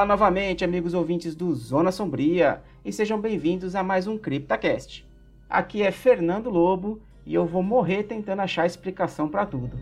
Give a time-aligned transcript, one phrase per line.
[0.00, 5.06] Olá novamente, amigos ouvintes do Zona Sombria, e sejam bem-vindos a mais um CryptaCast.
[5.46, 9.78] Aqui é Fernando Lobo e eu vou morrer tentando achar explicação para tudo.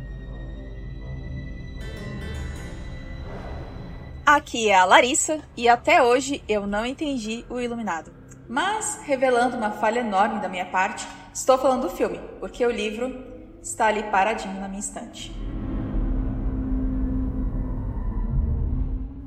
[4.27, 8.11] Aqui é a Larissa e até hoje eu não entendi o Iluminado.
[8.49, 13.25] Mas, revelando uma falha enorme da minha parte, estou falando do filme, porque o livro
[13.63, 15.31] está ali paradinho na minha estante.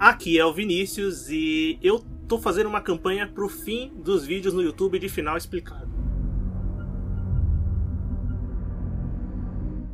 [0.01, 4.63] Aqui é o Vinícius e eu tô fazendo uma campanha pro fim dos vídeos no
[4.63, 5.91] YouTube de final explicado.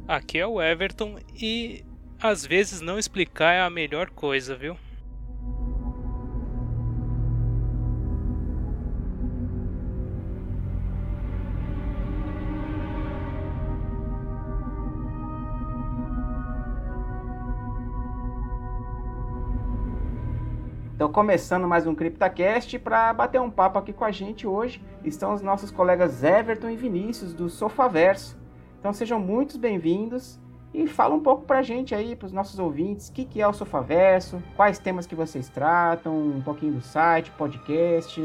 [0.07, 1.83] Aqui é o Everton e
[2.21, 4.77] às vezes não explicar é a melhor coisa, viu?
[21.07, 25.33] Então, começando mais um CryptaCast, para bater um papo aqui com a gente hoje, estão
[25.33, 28.37] os nossos colegas Everton e Vinícius, do Sofaverso.
[28.77, 30.37] Então, sejam muito bem-vindos
[30.73, 33.41] e fala um pouco para a gente aí, para os nossos ouvintes, o que, que
[33.41, 38.19] é o Sofaverso, quais temas que vocês tratam, um pouquinho do site, podcast.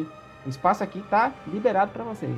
[0.45, 2.37] O espaço aqui está liberado para vocês.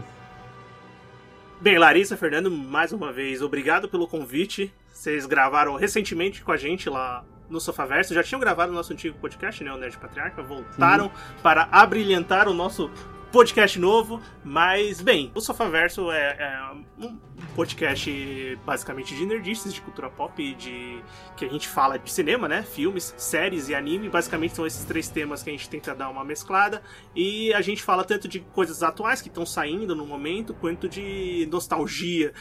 [1.58, 4.70] Bem, Larissa, Fernando, mais uma vez, obrigado pelo convite.
[4.92, 9.18] Vocês gravaram recentemente com a gente lá no Sofaverso, já tinham gravado o nosso antigo
[9.18, 11.34] podcast, né, o Nerd Patriarca, voltaram Sim.
[11.42, 12.90] para abrilhantar o nosso
[13.34, 17.16] podcast novo, mas bem, o Sofaverso é, é um
[17.56, 21.02] podcast basicamente de nerdices, de cultura pop, de
[21.36, 25.08] que a gente fala de cinema, né, filmes, séries e anime, basicamente são esses três
[25.08, 26.80] temas que a gente tenta dar uma mesclada
[27.12, 31.48] e a gente fala tanto de coisas atuais que estão saindo no momento, quanto de
[31.50, 32.32] nostalgia,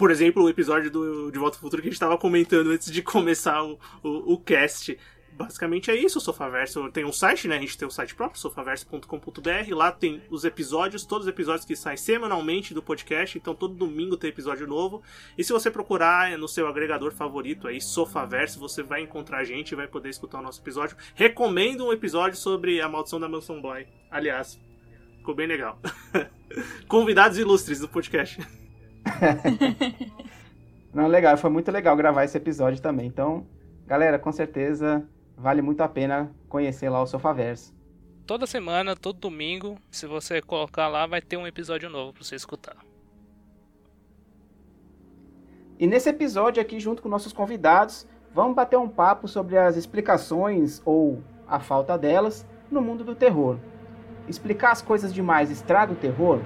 [0.00, 2.90] por exemplo, o episódio do De Volta ao Futuro que a gente estava comentando antes
[2.90, 4.98] de começar o, o, o, cast.
[5.30, 7.58] Basicamente é isso, o Sofaverso tem um site, né?
[7.58, 9.74] A gente tem um site próprio, sofaverso.com.br.
[9.74, 13.36] Lá tem os episódios, todos os episódios que saem semanalmente do podcast.
[13.36, 15.02] Então todo domingo tem episódio novo.
[15.36, 19.72] E se você procurar no seu agregador favorito aí, Sofaverso, você vai encontrar a gente
[19.72, 20.96] e vai poder escutar o nosso episódio.
[21.14, 23.86] Recomendo um episódio sobre a maldição da Mansão Boy.
[24.10, 24.58] Aliás,
[25.18, 25.78] ficou bem legal.
[26.88, 28.59] Convidados ilustres do podcast.
[30.92, 33.06] Não, legal, foi muito legal gravar esse episódio também.
[33.06, 33.46] Então,
[33.86, 35.06] galera, com certeza
[35.36, 37.74] vale muito a pena conhecer lá o Sofaverso.
[38.26, 42.36] Toda semana, todo domingo, se você colocar lá, vai ter um episódio novo para você
[42.36, 42.76] escutar.
[45.78, 50.82] E nesse episódio aqui, junto com nossos convidados, vamos bater um papo sobre as explicações
[50.84, 53.58] ou a falta delas no mundo do terror.
[54.28, 56.40] Explicar as coisas demais estraga o terror?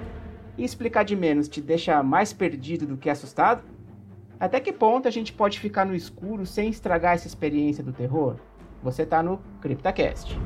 [0.57, 3.63] E explicar de menos te deixa mais perdido do que assustado?
[4.39, 8.37] Até que ponto a gente pode ficar no escuro sem estragar essa experiência do terror?
[8.81, 10.39] Você está no CryptaCast.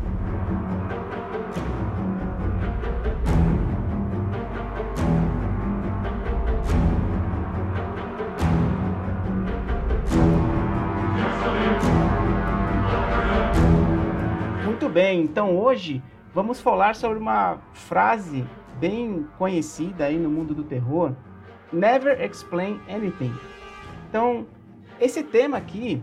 [14.66, 16.02] Muito bem, então hoje
[16.34, 18.44] vamos falar sobre uma frase
[18.80, 21.14] bem conhecida aí no mundo do terror,
[21.72, 23.34] Never Explain Anything.
[24.10, 24.48] Então,
[25.00, 26.02] esse tema aqui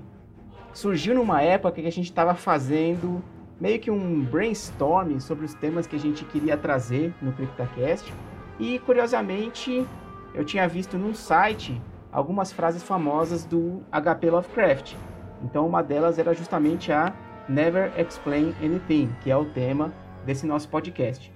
[0.73, 3.23] surgiu numa época que a gente estava fazendo
[3.61, 8.13] meio que um brainstorming sobre os temas que a gente queria trazer no CryptoCast.
[8.59, 9.87] E curiosamente,
[10.35, 11.81] eu tinha visto num site
[12.13, 14.95] algumas frases famosas do HP Lovecraft.
[15.43, 17.15] Então, uma delas era justamente a
[17.49, 19.93] Never Explain Anything, que é o tema
[20.25, 21.36] desse nosso podcast.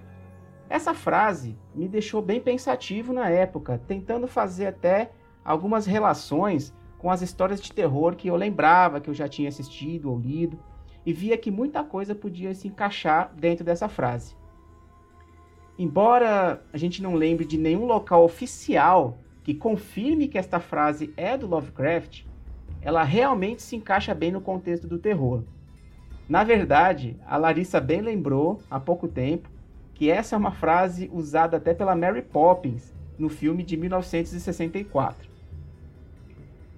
[0.71, 5.11] Essa frase me deixou bem pensativo na época, tentando fazer até
[5.45, 10.09] algumas relações com as histórias de terror que eu lembrava que eu já tinha assistido
[10.09, 10.57] ou lido,
[11.05, 14.37] e via que muita coisa podia se encaixar dentro dessa frase.
[15.77, 21.37] Embora a gente não lembre de nenhum local oficial que confirme que esta frase é
[21.37, 22.27] do Lovecraft,
[22.81, 25.43] ela realmente se encaixa bem no contexto do terror.
[26.29, 29.50] Na verdade, a Larissa bem lembrou há pouco tempo
[30.01, 35.29] que essa é uma frase usada até pela Mary Poppins no filme de 1964.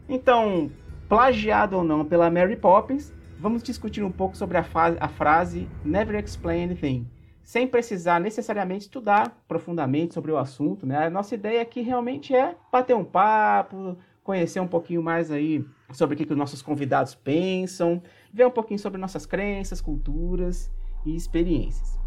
[0.08, 0.69] Então,
[1.08, 4.66] plagiado ou não pela Mary Poppins, vamos discutir um pouco sobre a,
[4.98, 7.06] a frase Never Explain Anything,
[7.44, 10.84] sem precisar necessariamente estudar profundamente sobre o assunto.
[10.84, 11.06] Né?
[11.06, 16.16] A nossa ideia aqui realmente é bater um papo, conhecer um pouquinho mais aí sobre
[16.16, 18.02] o que, que os nossos convidados pensam,
[18.34, 20.69] ver um pouquinho sobre nossas crenças, culturas
[21.06, 22.01] e experiências.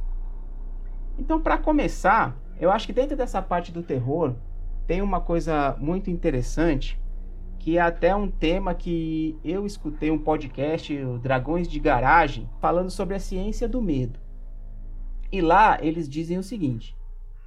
[1.17, 4.35] Então, para começar, eu acho que dentro dessa parte do terror
[4.85, 6.99] tem uma coisa muito interessante
[7.65, 12.91] que é até um tema que eu escutei um podcast, o Dragões de Garagem, falando
[12.91, 14.19] sobre a ciência do medo.
[15.31, 16.95] E lá eles dizem o seguinte: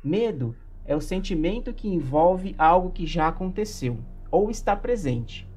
[0.03, 3.99] medo é o sentimento que envolve algo que já aconteceu
[4.29, 5.49] ou está presente.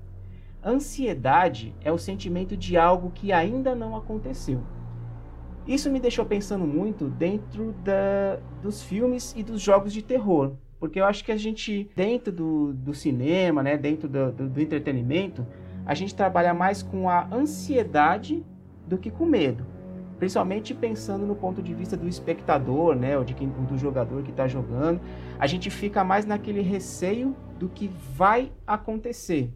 [0.63, 4.61] Ansiedade é o sentimento de algo que ainda não aconteceu.
[5.67, 10.99] Isso me deixou pensando muito dentro da, dos filmes e dos jogos de terror, porque
[10.99, 15.45] eu acho que a gente, dentro do, do cinema, né, dentro do, do, do entretenimento,
[15.85, 18.43] a gente trabalha mais com a ansiedade
[18.87, 19.65] do que com medo.
[20.17, 24.31] Principalmente pensando no ponto de vista do espectador, né, ou de quem, do jogador que
[24.31, 24.99] está jogando,
[25.39, 29.53] a gente fica mais naquele receio do que vai acontecer.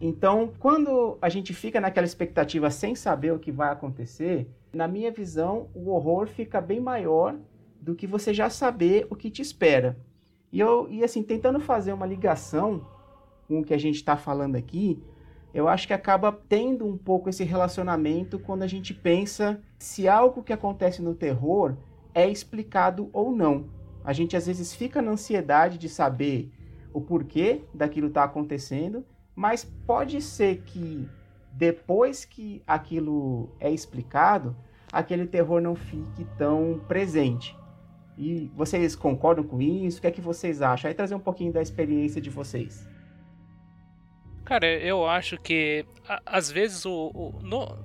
[0.00, 4.46] Então, quando a gente fica naquela expectativa sem saber o que vai acontecer,
[4.76, 7.36] na minha visão, o horror fica bem maior
[7.80, 9.98] do que você já saber o que te espera.
[10.52, 12.86] E eu, e assim, tentando fazer uma ligação
[13.48, 15.02] com o que a gente está falando aqui,
[15.52, 20.42] eu acho que acaba tendo um pouco esse relacionamento quando a gente pensa se algo
[20.42, 21.76] que acontece no terror
[22.14, 23.66] é explicado ou não.
[24.04, 26.52] A gente às vezes fica na ansiedade de saber
[26.92, 29.04] o porquê daquilo está acontecendo
[29.36, 31.06] mas pode ser que
[31.52, 34.56] depois que aquilo é explicado,
[34.92, 37.56] aquele terror não fique tão presente.
[38.18, 39.98] E vocês concordam com isso?
[39.98, 40.88] O que é que vocês acham?
[40.88, 42.88] Aí trazer um pouquinho da experiência de vocês.
[44.44, 45.84] Cara, eu acho que
[46.24, 47.76] às vezes o, o no,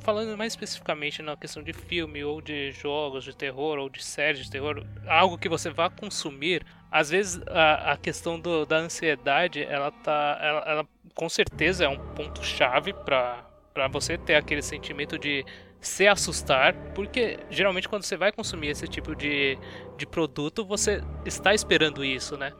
[0.00, 4.44] falando mais especificamente na questão de filme ou de jogos de terror ou de séries
[4.44, 9.62] de terror, algo que você vá consumir, às vezes a, a questão do, da ansiedade,
[9.62, 10.38] ela tá.
[10.40, 13.44] Ela, ela com certeza é um ponto chave para
[13.90, 15.44] você ter aquele sentimento de
[15.80, 19.58] se assustar, porque geralmente quando você vai consumir esse tipo de,
[19.96, 22.52] de produto, você está esperando isso, né?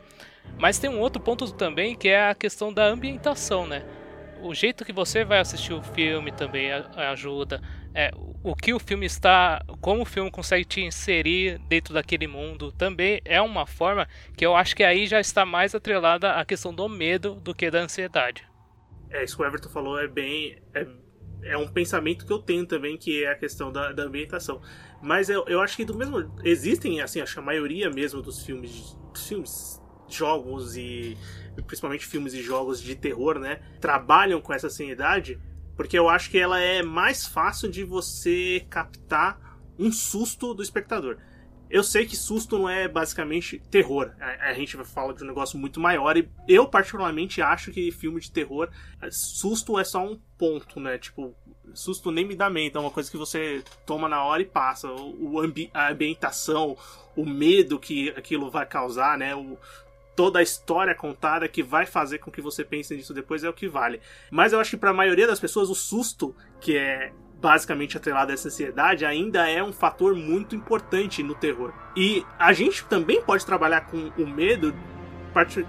[0.59, 3.85] Mas tem um outro ponto também que é a questão da ambientação, né?
[4.41, 7.61] O jeito que você vai assistir o filme também ajuda
[7.95, 8.13] é,
[8.45, 13.21] o que o filme está, como o filme consegue te inserir dentro daquele mundo, também
[13.25, 14.07] é uma forma
[14.37, 17.69] que eu acho que aí já está mais atrelada à questão do medo do que
[17.71, 18.47] da ansiedade.
[19.11, 20.59] É, isso que o Everton falou é bem.
[20.75, 20.87] É,
[21.43, 24.61] é um pensamento que eu tenho também, que é a questão da, da ambientação.
[25.03, 26.35] Mas eu, eu acho que do mesmo.
[26.45, 28.97] Existem, assim, acho que a maioria mesmo dos filmes.
[29.13, 31.17] Dos filmes, jogos e.
[31.67, 33.61] Principalmente filmes e jogos de terror, né?
[33.81, 35.41] Trabalham com essa sanidade
[35.79, 41.19] porque eu acho que ela é mais fácil de você captar um susto do espectador.
[41.71, 44.13] Eu sei que susto não é basicamente terror.
[44.21, 46.17] A, a gente fala de um negócio muito maior.
[46.17, 48.69] E eu, particularmente, acho que filme de terror,
[49.11, 50.97] susto é só um ponto, né?
[50.99, 51.35] Tipo,
[51.75, 52.77] susto nem me dá mente.
[52.77, 54.91] É uma coisa que você toma na hora e passa.
[54.91, 56.77] O ambi a ambientação,
[57.15, 59.35] o medo que aquilo vai causar, né?
[59.35, 59.59] O,
[60.19, 63.53] toda a história contada que vai fazer com que você pense nisso depois é o
[63.53, 64.01] que vale.
[64.33, 68.31] Mas eu acho que para a maioria das pessoas o susto, que é basicamente atrelado
[68.31, 71.73] a essa ansiedade, ainda é um fator muito importante no terror.
[71.97, 74.75] E a gente também pode trabalhar com o medo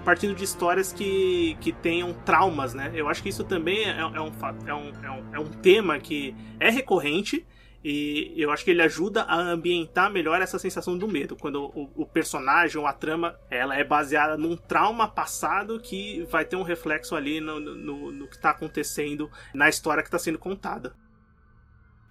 [0.04, 2.90] partindo de histórias que, que tenham traumas, né?
[2.94, 4.32] Eu acho que isso também é, é, um,
[4.66, 7.46] é, um, é, um, é um tema que é recorrente
[7.82, 11.36] e eu acho que ele ajuda a ambientar melhor essa sensação do medo.
[11.36, 16.44] Quando o, o, personagem ou a trama ela é baseada num trauma passado que vai
[16.44, 20.38] ter um reflexo ali no, no, no que está acontecendo na história que está sendo
[20.38, 20.94] contada.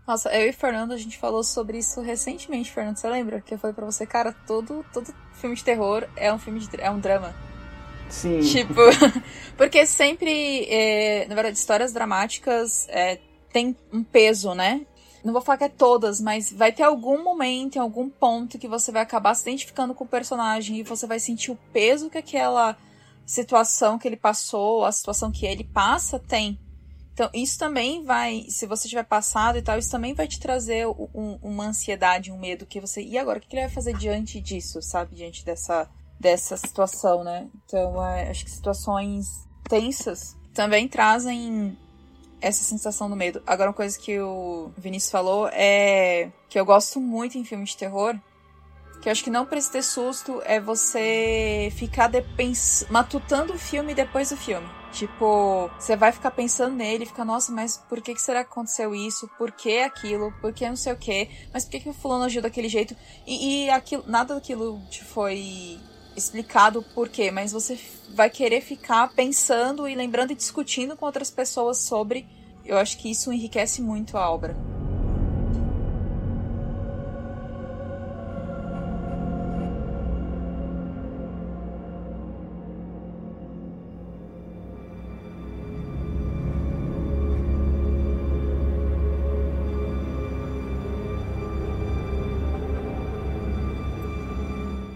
[0.09, 2.97] Nossa, eu e Fernando, a gente falou sobre isso recentemente, Fernando.
[2.97, 3.41] Você lembra?
[3.41, 6.89] Que foi para você, cara, todo, todo filme de terror é um filme de, é
[6.89, 7.35] um drama.
[8.09, 8.39] Sim.
[8.41, 8.73] Tipo,
[9.55, 13.19] porque sempre, é, na verdade, histórias dramáticas é,
[13.53, 14.83] tem um peso, né?
[15.23, 18.67] Não vou falar que é todas, mas vai ter algum momento, em algum ponto, que
[18.67, 22.17] você vai acabar se identificando com o personagem e você vai sentir o peso que
[22.17, 22.75] aquela
[23.27, 26.57] situação que ele passou, a situação que ele passa, tem.
[27.19, 30.87] Então, isso também vai, se você tiver passado e tal, isso também vai te trazer
[30.87, 33.01] um, uma ansiedade, um medo que você.
[33.01, 35.17] E agora, o que ele vai fazer diante disso, sabe?
[35.17, 37.49] Diante dessa, dessa situação, né?
[37.65, 41.77] Então, é, acho que situações tensas também trazem
[42.39, 43.43] essa sensação do medo.
[43.45, 47.77] Agora, uma coisa que o Vinícius falou é que eu gosto muito em filmes de
[47.79, 48.17] terror.
[49.01, 52.11] Que eu acho que não precisa ter susto é você ficar
[52.89, 54.67] matutando o filme depois do filme.
[54.91, 58.93] Tipo, você vai ficar pensando nele, fica, nossa, mas por que, que será que aconteceu
[58.95, 59.29] isso?
[59.37, 60.33] Por que aquilo?
[60.41, 61.29] Por que não sei o que?
[61.53, 62.95] Mas por que, que o fulano agiu daquele jeito?
[63.25, 65.79] E, e aquilo, nada daquilo te foi
[66.15, 67.79] explicado por quê, mas você
[68.13, 72.27] vai querer ficar pensando e lembrando e discutindo com outras pessoas sobre.
[72.65, 74.78] Eu acho que isso enriquece muito a obra.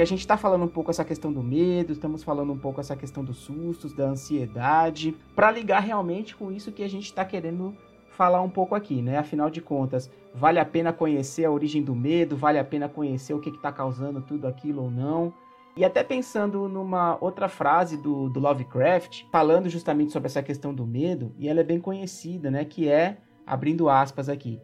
[0.03, 2.95] A gente está falando um pouco essa questão do medo, estamos falando um pouco essa
[2.95, 7.75] questão dos sustos, da ansiedade, para ligar realmente com isso que a gente está querendo
[8.09, 9.17] falar um pouco aqui, né?
[9.17, 13.33] Afinal de contas, vale a pena conhecer a origem do medo, vale a pena conhecer
[13.33, 15.33] o que está causando tudo aquilo ou não.
[15.75, 20.85] E até pensando numa outra frase do, do Lovecraft, falando justamente sobre essa questão do
[20.85, 22.65] medo, e ela é bem conhecida, né?
[22.65, 23.17] Que é,
[23.47, 24.61] abrindo aspas aqui,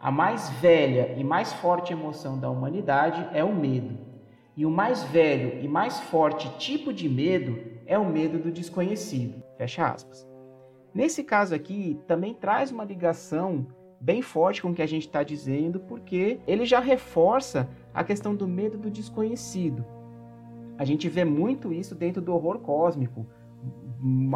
[0.00, 4.07] a mais velha e mais forte emoção da humanidade é o medo.
[4.58, 9.40] E o mais velho e mais forte tipo de medo é o medo do desconhecido.
[9.56, 10.26] Fecha aspas.
[10.92, 13.68] Nesse caso aqui, também traz uma ligação
[14.00, 18.34] bem forte com o que a gente está dizendo, porque ele já reforça a questão
[18.34, 19.84] do medo do desconhecido.
[20.76, 23.28] A gente vê muito isso dentro do horror cósmico.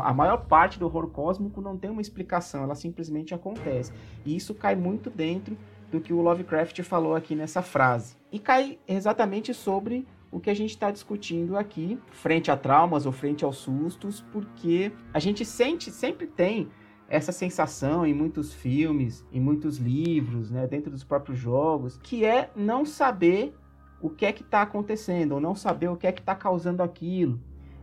[0.05, 3.93] A maior parte do horror cósmico não tem uma explicação, ela simplesmente acontece.
[4.25, 5.57] E isso cai muito dentro
[5.92, 8.16] do que o Lovecraft falou aqui nessa frase.
[8.32, 13.12] E cai exatamente sobre o que a gente está discutindo aqui, frente a traumas ou
[13.12, 16.70] frente aos sustos, porque a gente sente, sempre tem
[17.06, 22.50] essa sensação em muitos filmes, em muitos livros, né, dentro dos próprios jogos, que é
[22.56, 23.54] não saber
[24.00, 26.82] o que é que está acontecendo, ou não saber o que é que está causando
[26.82, 27.38] aquilo.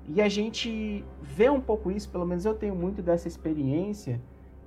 [0.07, 4.19] E a gente vê um pouco isso, pelo menos eu tenho muito dessa experiência,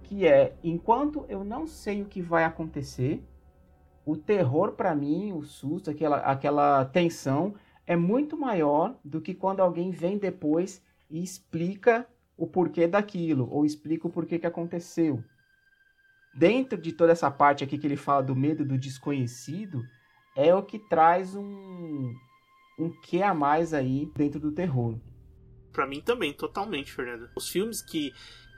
[0.04, 3.20] que é enquanto eu não sei o que vai acontecer,
[4.04, 7.54] o terror para mim, o susto, aquela, aquela tensão,
[7.86, 12.06] é muito maior do que quando alguém vem depois e explica
[12.36, 15.22] o porquê daquilo, ou explica o porquê que aconteceu.
[16.34, 19.84] Dentro de toda essa parte aqui que ele fala do medo do desconhecido,
[20.34, 22.14] é o que traz um,
[22.78, 24.98] um que a mais aí dentro do terror.
[25.72, 27.30] Para mim também, totalmente, Fernando.
[27.36, 28.12] Os filmes que,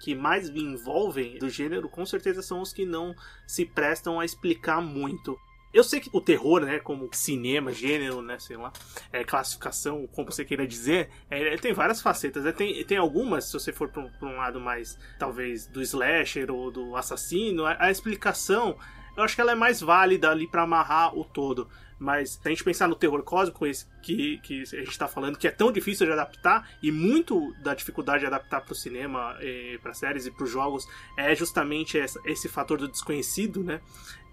[0.04, 3.14] que mais me envolvem do gênero, com certeza são os que não
[3.46, 5.34] se prestam a explicar muito.
[5.72, 8.70] Eu sei que o terror, né, como cinema, gênero, né, sei lá,
[9.10, 12.44] é, classificação, como você queira dizer, é, tem várias facetas.
[12.44, 12.52] Né?
[12.52, 16.70] Tem, tem algumas, se você for para um, um, lado mais, talvez, do slasher ou
[16.70, 18.76] do assassino, a, a explicação,
[19.16, 21.66] eu acho que ela é mais válida ali para amarrar o todo.
[22.04, 25.48] Mas a gente pensar no terror cósmico, esse que, que a gente está falando, que
[25.48, 29.34] é tão difícil de adaptar, e muito da dificuldade de adaptar para o cinema,
[29.82, 33.80] para séries e para os jogos, é justamente essa, esse fator do desconhecido, né?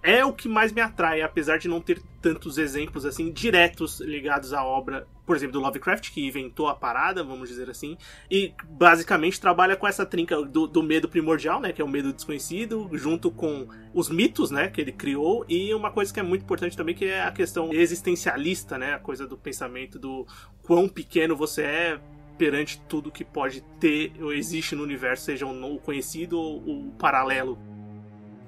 [0.04, 4.54] É o que mais me atrai, apesar de não ter tantos exemplos assim diretos ligados
[4.54, 7.98] à obra, por exemplo, do Lovecraft, que inventou a parada, vamos dizer assim,
[8.30, 12.12] e basicamente trabalha com essa trinca do, do, medo primordial, né, que é o medo
[12.12, 16.44] desconhecido, junto com os mitos, né, que ele criou, e uma coisa que é muito
[16.44, 20.26] importante também, que é a questão existencialista, né, a coisa do pensamento do
[20.64, 22.00] quão pequeno você é
[22.38, 27.56] perante tudo que pode ter ou existe no universo, seja o conhecido ou o paralelo.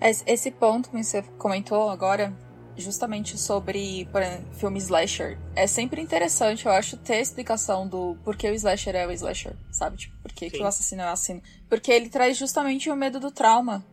[0.03, 2.33] Esse ponto que você comentou agora,
[2.75, 8.49] justamente sobre exemplo, filme slasher, é sempre interessante, eu acho, ter a explicação do porquê
[8.49, 9.95] o slasher é o slasher, sabe?
[9.95, 11.41] Tipo, por que, o assassino é o assassino.
[11.69, 13.85] Porque ele traz justamente o medo do trauma.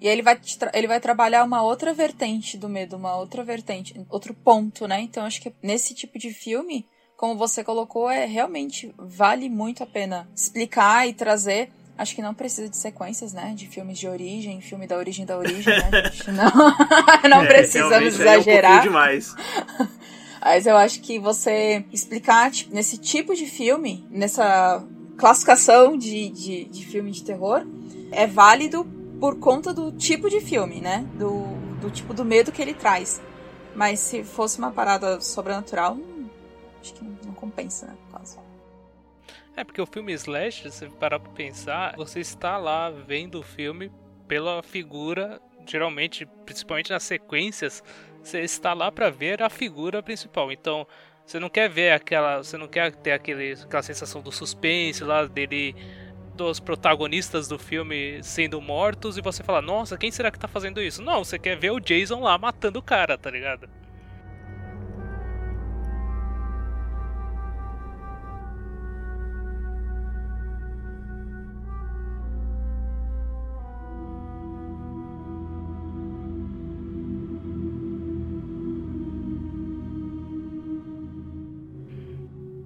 [0.00, 0.38] E ele vai,
[0.74, 5.00] ele vai trabalhar uma outra vertente do medo, uma outra vertente, outro ponto, né?
[5.00, 9.86] Então acho que nesse tipo de filme, como você colocou, é realmente vale muito a
[9.86, 13.54] pena explicar e trazer Acho que não precisa de sequências, né?
[13.56, 15.90] De filmes de origem, filme da origem da origem, né?
[16.10, 16.30] Gente?
[16.32, 16.50] Não,
[17.30, 18.78] não é, precisamos exagerar.
[18.78, 19.34] É um demais.
[20.44, 24.84] Mas eu acho que você explicar tipo, nesse tipo de filme, nessa
[25.16, 27.64] classificação de, de, de filme de terror,
[28.10, 28.84] é válido
[29.20, 31.06] por conta do tipo de filme, né?
[31.14, 31.44] Do,
[31.80, 33.22] do tipo do medo que ele traz.
[33.74, 35.96] Mas se fosse uma parada sobrenatural,
[36.82, 37.94] acho que não, não compensa, né?
[39.56, 43.90] É, porque o filme Slash, se parar pra pensar, você está lá vendo o filme
[44.26, 47.82] pela figura, geralmente, principalmente nas sequências,
[48.22, 50.50] você está lá para ver a figura principal.
[50.50, 50.86] Então,
[51.24, 52.38] você não quer ver aquela.
[52.42, 55.74] Você não quer ter aquele, aquela sensação do suspense lá dele.
[56.34, 60.82] Dos protagonistas do filme sendo mortos e você fala, nossa, quem será que tá fazendo
[60.82, 61.00] isso?
[61.00, 63.68] Não, você quer ver o Jason lá matando o cara, tá ligado?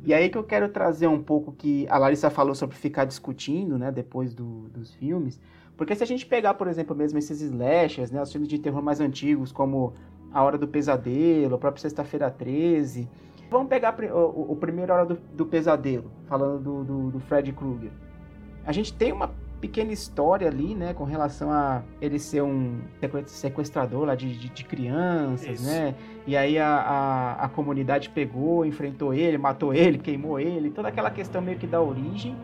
[0.09, 3.77] E aí que eu quero trazer um pouco que a Larissa falou sobre ficar discutindo,
[3.77, 5.39] né, depois do, dos filmes.
[5.77, 8.81] Porque se a gente pegar, por exemplo, mesmo esses slashers, né, os filmes de terror
[8.83, 9.93] mais antigos, como
[10.33, 13.07] A Hora do Pesadelo, a própria Sexta-feira 13.
[13.51, 17.91] Vamos pegar o, o primeiro Hora do, do Pesadelo, falando do, do, do Fred Krueger.
[18.65, 22.79] A gente tem uma pequena história ali, né, com relação a ele ser um
[23.27, 25.67] sequestrador lá de, de, de crianças, Isso.
[25.67, 25.95] né?
[26.27, 31.11] E aí a, a, a, comunidade pegou, enfrentou ele, matou ele, queimou ele, toda aquela
[31.11, 32.37] questão meio que da origem,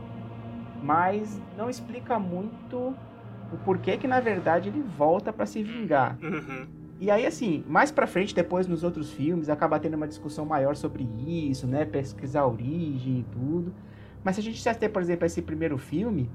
[0.83, 2.95] mas não explica muito
[3.53, 6.19] o porquê que na verdade ele volta para se vingar.
[6.23, 6.67] Uhum.
[7.01, 10.77] E aí, assim, mais pra frente, depois nos outros filmes, acaba tendo uma discussão maior
[10.77, 11.85] sobre isso, né?
[11.85, 13.75] Pesquisar a origem e tudo.
[14.23, 16.31] Mas se a gente se ater, por exemplo, a esse primeiro filme,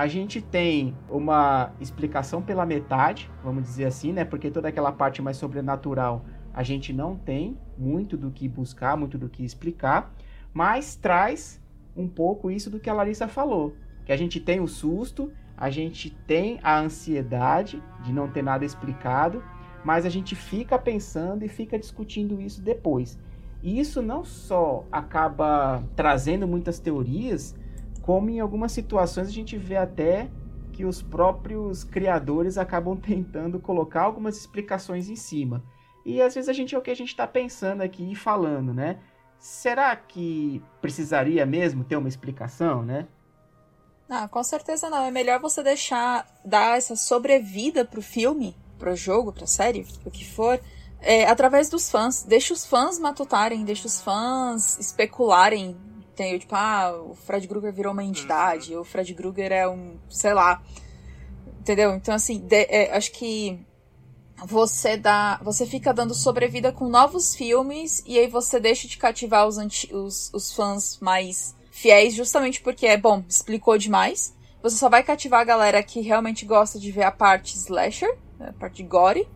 [0.00, 4.24] a gente tem uma explicação pela metade, vamos dizer assim, né?
[4.24, 9.18] Porque toda aquela parte mais sobrenatural a gente não tem muito do que buscar, muito
[9.18, 10.10] do que explicar,
[10.54, 11.62] mas traz
[11.94, 13.76] um pouco isso do que a Larissa falou,
[14.06, 18.64] que a gente tem o susto, a gente tem a ansiedade de não ter nada
[18.64, 19.44] explicado,
[19.84, 23.18] mas a gente fica pensando e fica discutindo isso depois.
[23.62, 27.54] E isso não só acaba trazendo muitas teorias,
[28.10, 30.28] como em algumas situações a gente vê até
[30.72, 35.62] que os próprios criadores acabam tentando colocar algumas explicações em cima.
[36.04, 38.74] E às vezes a gente é o que a gente está pensando aqui e falando,
[38.74, 38.98] né?
[39.38, 43.06] Será que precisaria mesmo ter uma explicação, né?
[44.08, 45.04] Ah, com certeza não.
[45.04, 50.28] É melhor você deixar dar essa sobrevida pro filme pro jogo, pra série, o que
[50.28, 50.60] for,
[51.00, 52.24] é, através dos fãs.
[52.24, 55.76] Deixa os fãs matutarem, deixa os fãs especularem.
[56.14, 60.34] Tem, tipo, ah, o Fred Krueger virou uma entidade, o Fred Krueger é um, sei
[60.34, 60.62] lá.
[61.60, 61.94] Entendeu?
[61.94, 63.58] Então, assim, de, é, acho que
[64.44, 65.38] você dá.
[65.42, 69.94] Você fica dando sobrevida com novos filmes e aí você deixa de cativar os, anti,
[69.94, 74.34] os, os fãs mais fiéis, justamente porque é bom, explicou demais.
[74.62, 78.52] Você só vai cativar a galera que realmente gosta de ver a parte slasher a
[78.52, 79.28] parte gore.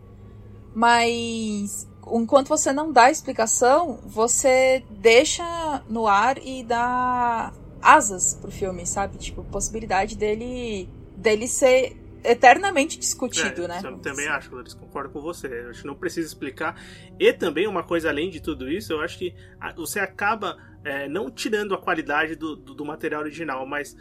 [0.73, 8.85] Mas enquanto você não dá explicação, você deixa no ar e dá asas pro filme,
[8.85, 9.17] sabe?
[9.17, 13.81] Tipo, possibilidade dele dele ser eternamente discutido, é, né?
[13.83, 15.47] Eu também acho, Clarice, concordo com você.
[15.47, 16.79] Eu acho que não precisa explicar.
[17.19, 19.33] E também, uma coisa além de tudo isso, eu acho que
[19.75, 23.95] você acaba é, não tirando a qualidade do, do, do material original, mas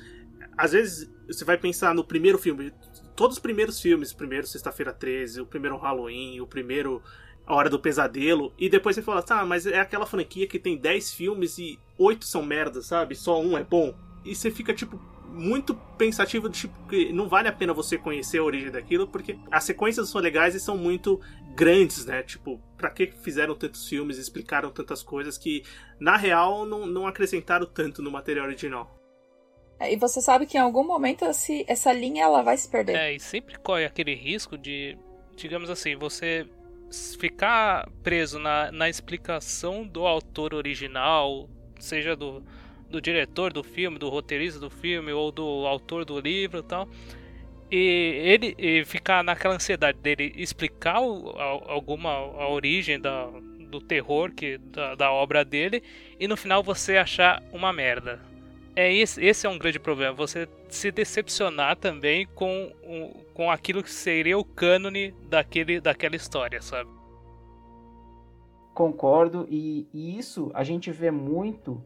[0.56, 2.72] às vezes você vai pensar no primeiro filme,
[3.14, 7.02] todos os primeiros filmes, o primeiro Sexta-feira 13, o primeiro Halloween, o primeiro
[7.46, 10.76] A Hora do Pesadelo, e depois você fala, tá, mas é aquela franquia que tem
[10.76, 13.14] 10 filmes e 8 são merda, sabe?
[13.14, 13.94] Só um é bom.
[14.24, 14.98] E você fica, tipo,
[15.34, 19.64] muito pensativo, tipo, que não vale a pena você conhecer a origem daquilo, porque as
[19.64, 21.20] sequências são legais e são muito
[21.54, 22.22] grandes, né?
[22.22, 25.62] Tipo, pra que fizeram tantos filmes, explicaram tantas coisas que,
[25.98, 28.98] na real, não, não acrescentaram tanto no material original.
[29.78, 32.96] É, e você sabe que em algum momento esse, essa linha ela vai se perder.
[32.96, 34.96] É, e sempre corre aquele risco de,
[35.36, 36.46] digamos assim, você
[37.18, 42.42] ficar preso na, na explicação do autor original, seja do,
[42.88, 46.88] do diretor do filme, do roteirista do filme ou do autor do livro e tal.
[47.70, 47.76] E
[48.24, 53.26] ele e ficar naquela ansiedade dele explicar o, a, alguma a origem da,
[53.68, 55.82] do terror que, da, da obra dele
[56.20, 58.20] e no final você achar uma merda
[58.76, 60.14] é esse, esse é um grande problema.
[60.14, 62.72] Você se decepcionar também com,
[63.32, 66.90] com aquilo que seria o cânone daquele, daquela história, sabe?
[68.74, 71.80] Concordo, e, e isso a gente vê muito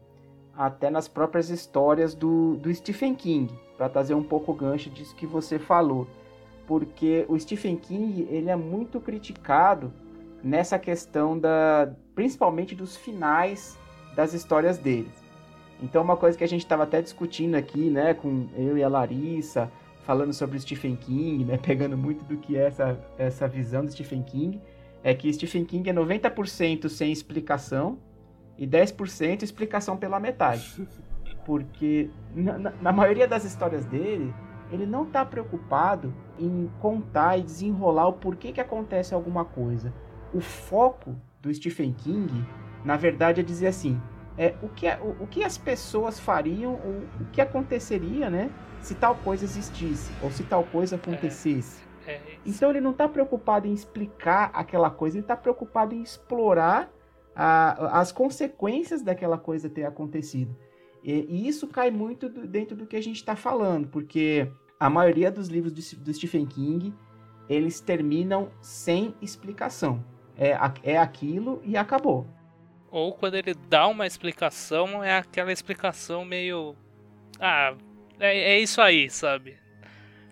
[0.57, 5.15] até nas próprias histórias do, do Stephen King, para trazer um pouco o gancho disso
[5.15, 6.07] que você falou.
[6.67, 9.93] Porque o Stephen King ele é muito criticado
[10.43, 13.77] nessa questão da principalmente dos finais
[14.15, 15.09] das histórias dele.
[15.81, 18.89] Então, uma coisa que a gente estava até discutindo aqui, né, com eu e a
[18.89, 19.71] Larissa,
[20.03, 24.23] falando sobre Stephen King, né, pegando muito do que é essa, essa visão do Stephen
[24.23, 24.61] King,
[25.03, 27.97] é que Stephen King é 90% sem explicação
[28.57, 30.85] e 10% explicação pela metade.
[31.45, 34.33] Porque na, na maioria das histórias dele,
[34.71, 39.93] ele não está preocupado em contar e desenrolar o porquê que acontece alguma coisa.
[40.33, 42.45] O foco do Stephen King,
[42.83, 43.99] na verdade, é dizer assim:
[44.39, 48.49] é, o, que, o, o, que as pessoas fariam, o, o que aconteceria, né?
[48.81, 51.83] Se tal coisa existisse, ou se tal coisa acontecesse.
[52.07, 56.01] É, é então ele não está preocupado em explicar aquela coisa, ele está preocupado em
[56.01, 56.89] explorar
[57.35, 60.55] a, as consequências daquela coisa ter acontecido.
[61.03, 64.49] E, e isso cai muito do, dentro do que a gente está falando, porque
[64.79, 66.93] a maioria dos livros do, do Stephen King
[67.49, 70.01] eles terminam sem explicação.
[70.37, 72.38] É, é aquilo e acabou.
[72.91, 76.75] Ou quando ele dá uma explicação, é aquela explicação meio.
[77.39, 77.75] Ah,
[78.19, 79.57] é, é isso aí, sabe?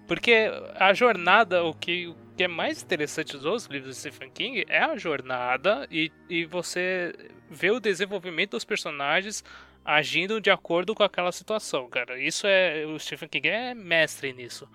[0.08, 4.66] Porque a jornada, o que, o que é mais interessante dos livros de Stephen King
[4.68, 7.14] é a jornada e, e você
[7.50, 9.44] vê o desenvolvimento dos personagens
[9.84, 12.20] agindo de acordo com aquela situação, cara.
[12.20, 12.86] Isso é.
[12.86, 14.68] O Stephen King é mestre nisso.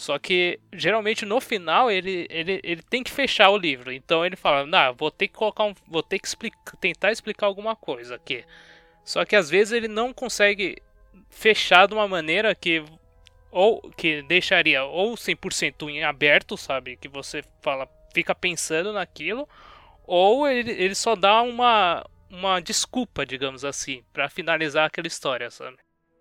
[0.00, 3.92] Só que geralmente no final ele, ele, ele tem que fechar o livro.
[3.92, 5.74] Então ele fala, nah, vou ter que colocar um.
[5.86, 8.42] Vou ter que explicar, tentar explicar alguma coisa aqui.
[9.04, 10.78] Só que às vezes ele não consegue
[11.28, 12.82] fechar de uma maneira que.
[13.50, 16.96] Ou que deixaria ou 100% em aberto, sabe?
[16.96, 19.46] Que você fala, fica pensando naquilo.
[20.06, 25.76] Ou ele, ele só dá uma, uma desculpa, digamos assim, para finalizar aquela história, sabe?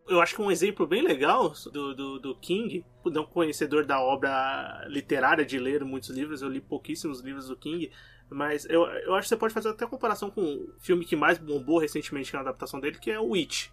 [0.10, 4.86] Eu acho que um exemplo bem legal do, do, do King, não conhecedor da obra
[4.88, 7.92] literária, de ler muitos livros, eu li pouquíssimos livros do King,
[8.30, 11.38] mas eu, eu acho que você pode fazer até comparação com o filme que mais
[11.38, 13.70] bombou recentemente, que é adaptação dele, que é o Witch.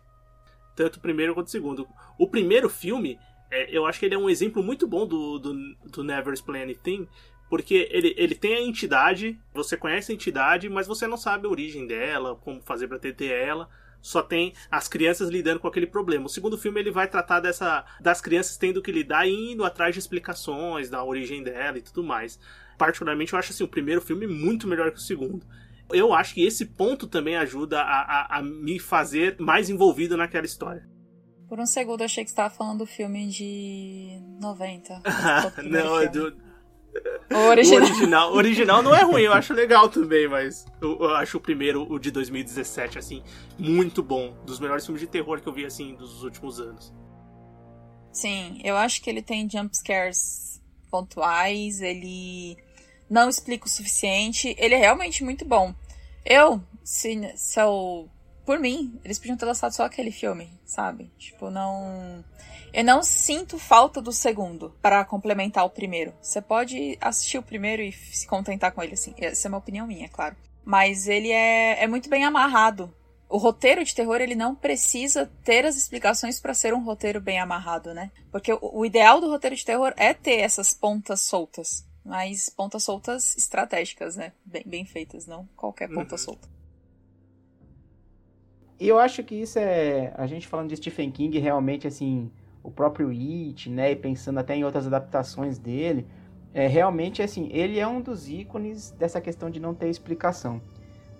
[0.75, 1.89] Tanto o primeiro quanto o segundo.
[2.19, 3.19] O primeiro filme,
[3.51, 5.55] é, eu acho que ele é um exemplo muito bom do, do,
[5.91, 7.09] do Never Explain Anything,
[7.49, 11.51] porque ele, ele tem a entidade, você conhece a entidade, mas você não sabe a
[11.51, 13.69] origem dela, como fazer para ter ela.
[14.07, 16.27] Só tem as crianças lidando com aquele problema.
[16.27, 19.93] O segundo filme ele vai tratar dessa das crianças tendo que lidar e indo atrás
[19.93, 22.39] de explicações da origem dela e tudo mais.
[22.79, 25.45] Particularmente eu acho assim o primeiro filme muito melhor que o segundo.
[25.93, 30.47] Eu acho que esse ponto também ajuda a, a, a me fazer mais envolvido naquela
[30.47, 30.89] história.
[31.49, 35.03] Por um segundo eu achei que você estava falando do filme de 90.
[35.69, 36.33] não, é do,
[37.33, 37.81] o original.
[37.81, 41.41] O original, original não é ruim, eu acho legal também, mas eu, eu, acho o
[41.41, 43.23] primeiro, o de 2017, assim,
[43.59, 44.35] muito bom.
[44.45, 46.93] Dos melhores filmes de terror que eu vi, assim, dos últimos anos.
[48.13, 52.57] Sim, eu acho que ele tem jumpscares pontuais, ele
[53.11, 55.75] não explica o suficiente, ele é realmente muito bom.
[56.25, 58.09] Eu, se, se eu,
[58.47, 61.11] por mim, eles podiam ter lançado só aquele filme, sabe?
[61.19, 62.25] Tipo, não
[62.73, 66.15] eu não sinto falta do segundo para complementar o primeiro.
[66.21, 69.15] Você pode assistir o primeiro e se contentar com ele, assim.
[69.19, 70.37] Essa é uma opinião minha, claro.
[70.65, 72.95] Mas ele é, é muito bem amarrado.
[73.29, 77.41] O roteiro de terror, ele não precisa ter as explicações para ser um roteiro bem
[77.41, 78.13] amarrado, né?
[78.31, 81.85] Porque o, o ideal do roteiro de terror é ter essas pontas soltas.
[82.05, 84.33] Mas pontas soltas estratégicas, né?
[84.45, 86.19] Bem, bem feitas, não qualquer ponta uhum.
[86.19, 86.56] solta.
[88.79, 90.13] E eu acho que isso é.
[90.17, 92.31] A gente falando de Stephen King, realmente, assim
[92.67, 96.05] o próprio It, né, e pensando até em outras adaptações dele,
[96.53, 100.61] é, realmente, assim, ele é um dos ícones dessa questão de não ter explicação.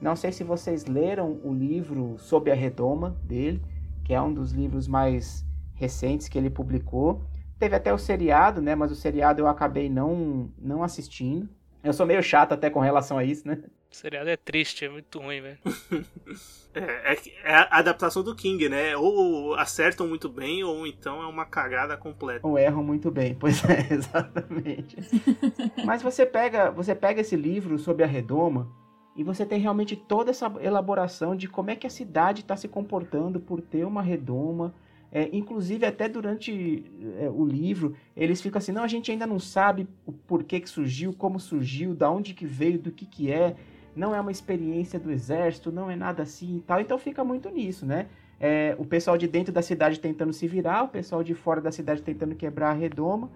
[0.01, 3.63] Não sei se vocês leram o livro Sob a Redoma dele,
[4.03, 7.23] que é um dos livros mais recentes que ele publicou.
[7.61, 11.49] Teve até o seriado, né, mas o seriado eu acabei não, não assistindo.
[11.87, 13.63] Eu sou meio chato até com relação a isso, né?
[13.89, 15.59] O seriado é triste, é muito ruim, velho.
[16.75, 18.97] é, é, é, a adaptação do King, né?
[18.97, 22.45] Ou acertam muito bem, ou então é uma cagada completa.
[22.45, 24.97] Ou erram muito bem, pois é, exatamente.
[25.87, 28.69] Mas você pega, você pega esse livro sobre a redoma
[29.15, 32.67] e você tem realmente toda essa elaboração de como é que a cidade está se
[32.67, 34.75] comportando por ter uma redoma.
[35.17, 36.85] É, inclusive, até durante
[37.19, 40.69] é, o livro, eles ficam assim, não, a gente ainda não sabe o porquê que
[40.69, 43.57] surgiu, como surgiu, da onde que veio, do que que é
[43.95, 46.83] não é uma experiência do exército, não é nada assim e tal.
[46.83, 48.09] Então fica muito nisso, né?
[48.39, 51.73] É, o pessoal de dentro da cidade tentando se virar, o pessoal de fora da
[51.73, 53.31] cidade tentando quebrar a redoma.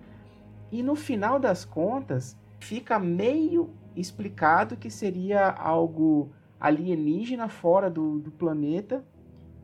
[0.70, 8.30] E no final das contas, fica meio explicado que seria algo alienígena fora do, do
[8.30, 9.02] planeta,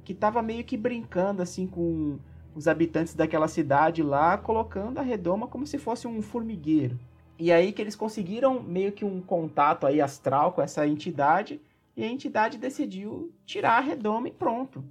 [0.06, 2.16] que estava meio que brincando assim com
[2.54, 6.96] os habitantes daquela cidade lá, colocando a redoma como se fosse um formigueiro.
[7.36, 11.60] E aí que eles conseguiram meio que um contato aí astral com essa entidade
[11.96, 14.84] e a entidade decidiu tirar a redoma e pronto.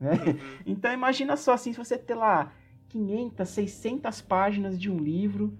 [0.00, 0.12] Né?
[0.12, 0.38] Uhum.
[0.66, 2.50] Então imagina só assim, se você ter lá
[2.88, 5.52] 500, 600 páginas de um livro,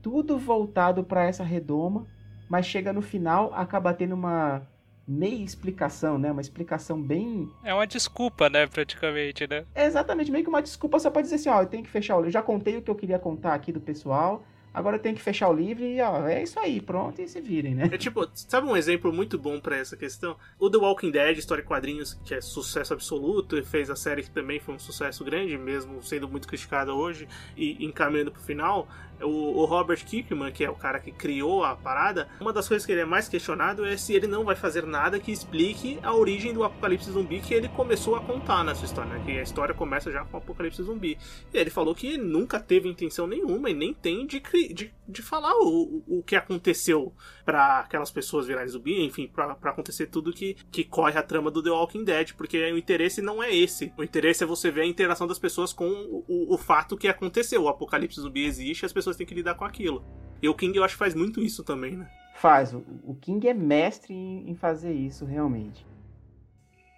[0.00, 2.06] tudo voltado para essa redoma,
[2.48, 4.62] mas chega no final, acaba tendo uma
[5.06, 6.32] meia explicação, né?
[6.32, 7.48] Uma explicação bem...
[7.62, 8.66] É uma desculpa, né?
[8.66, 9.64] Praticamente, né?
[9.74, 12.16] É exatamente, meio que uma desculpa só para dizer assim, ó, eu tenho que fechar
[12.16, 12.32] o livro.
[12.32, 15.52] Já contei o que eu queria contar aqui do pessoal, Agora tem que fechar o
[15.52, 17.88] livro e ó, é isso aí, pronto, e se virem, né?
[17.92, 20.36] É tipo, sabe um exemplo muito bom para essa questão?
[20.58, 24.24] O The Walking Dead, história de quadrinhos, que é sucesso absoluto, e fez a série
[24.24, 28.88] que também foi um sucesso grande, mesmo sendo muito criticada hoje, e encaminhando pro final
[29.22, 32.84] o, o, Robert Kirkman, que é o cara que criou a parada, uma das coisas
[32.84, 36.14] que ele é mais questionado é se ele não vai fazer nada que explique a
[36.14, 39.22] origem do apocalipse zumbi que ele começou a contar nessa história, né?
[39.24, 41.18] que a história começa já com o apocalipse zumbi.
[41.52, 44.40] E ele falou que nunca teve intenção nenhuma e nem tem de,
[44.72, 47.12] de, de falar o, o que aconteceu
[47.44, 51.62] para aquelas pessoas virarem zumbi, enfim, para acontecer tudo que, que corre a trama do
[51.62, 53.92] The Walking Dead, porque o interesse não é esse.
[53.96, 57.08] O interesse é você ver a interação das pessoas com o, o, o fato que
[57.08, 57.62] aconteceu.
[57.62, 60.02] O apocalipse zumbi existe, as pessoas pessoas têm que lidar com aquilo.
[60.42, 62.10] E o King eu acho que faz muito isso também, né?
[62.36, 62.72] Faz.
[62.74, 65.86] O King é mestre em fazer isso, realmente.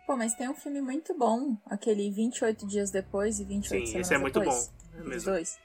[0.07, 4.07] Pô, mas tem um filme muito bom, aquele 28 dias depois e 28 Sim, semanas
[4.07, 4.69] esse é muito depois.
[4.69, 4.99] bom.
[4.99, 5.33] É Os mesmo.
[5.33, 5.59] dois.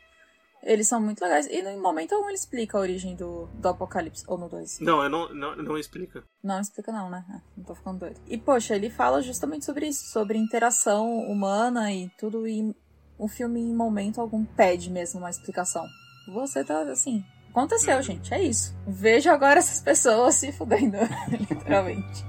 [0.64, 1.48] Eles são muito legais.
[1.48, 4.24] E no momento algum ele explica a origem do, do Apocalipse.
[4.28, 4.80] Ou no 2.
[4.80, 6.24] Não, eu não, não, não explica.
[6.44, 7.26] Não explica não, né?
[7.30, 8.20] Ah, não tô ficando doido.
[8.28, 10.12] E, poxa, ele fala justamente sobre isso.
[10.12, 12.48] Sobre interação humana e tudo.
[12.48, 12.76] E
[13.18, 15.88] o filme, em momento algum, pede mesmo uma explicação.
[16.34, 17.24] Você tá, assim...
[17.50, 18.02] Aconteceu, Uhum.
[18.02, 18.34] gente.
[18.34, 18.74] É isso.
[18.88, 20.98] Vejo agora essas pessoas se fudendo.
[21.30, 22.24] literalmente.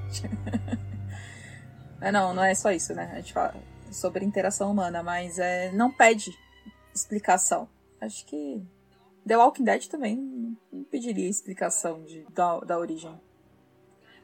[2.00, 3.08] é, não, não é só isso, né?
[3.12, 3.54] A gente fala
[3.90, 5.02] sobre interação humana.
[5.02, 6.36] Mas é, não pede
[6.94, 7.68] explicação.
[8.00, 8.60] Acho que
[9.26, 13.14] The Walking Dead também não- não pediria explicação de, da, da origem.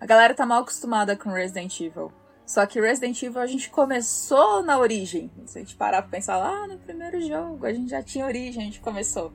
[0.00, 2.12] A galera tá mal acostumada com Resident Evil.
[2.44, 5.30] Só que Resident Evil a gente começou na origem.
[5.46, 8.62] Se a gente parar pra pensar lá no primeiro jogo, a gente já tinha origem,
[8.62, 9.32] a gente começou.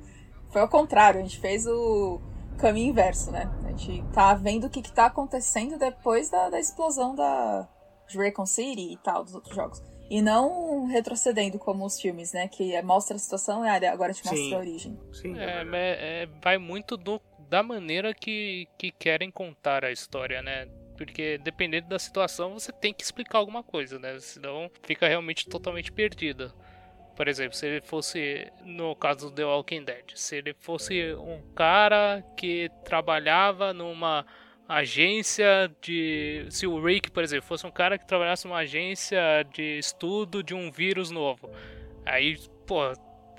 [0.54, 2.22] Foi ao contrário, a gente fez o
[2.60, 3.52] caminho inverso, né?
[3.66, 7.68] A gente tá vendo o que, que tá acontecendo depois da, da explosão da,
[8.08, 9.82] de Raycon City e tal, dos outros jogos.
[10.12, 12.48] E não retrocedendo como os filmes, né?
[12.48, 14.54] Que é- mostra a situação e ah, agora te mostra Sim.
[14.54, 15.00] a origem.
[15.12, 19.92] Sim, É, é, mas é- vai muito do, da maneira que, que querem contar a
[19.92, 20.68] história, né?
[20.96, 24.20] Porque dependendo da situação, você tem que explicar alguma coisa, né?
[24.20, 26.54] Senão fica realmente totalmente perdida.
[27.16, 31.42] Por exemplo, se ele fosse, no caso do The Walking Dead, se ele fosse um
[31.56, 34.26] cara que trabalhava numa
[34.68, 36.46] agência de.
[36.50, 39.20] Se o Rick, por exemplo, fosse um cara que trabalhasse numa agência
[39.54, 41.50] de estudo de um vírus novo.
[42.06, 42.92] Aí, pô,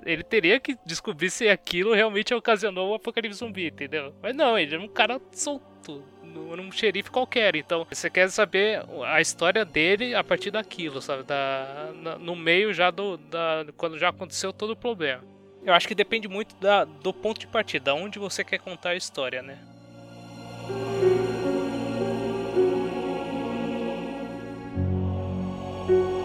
[0.05, 4.13] ele teria que descobrir se aquilo realmente ocasionou o apocalipse zumbi, entendeu?
[4.21, 6.03] Mas não, ele era um cara solto,
[6.35, 7.55] não era um xerife qualquer.
[7.55, 11.23] Então, você quer saber a história dele a partir daquilo, sabe?
[11.23, 13.17] Da, na- no meio já do.
[13.17, 15.23] Da, quando já aconteceu todo o problema.
[15.63, 18.95] Eu acho que depende muito da, do ponto de partida, onde você quer contar a
[18.95, 19.57] história, né?
[25.87, 26.24] E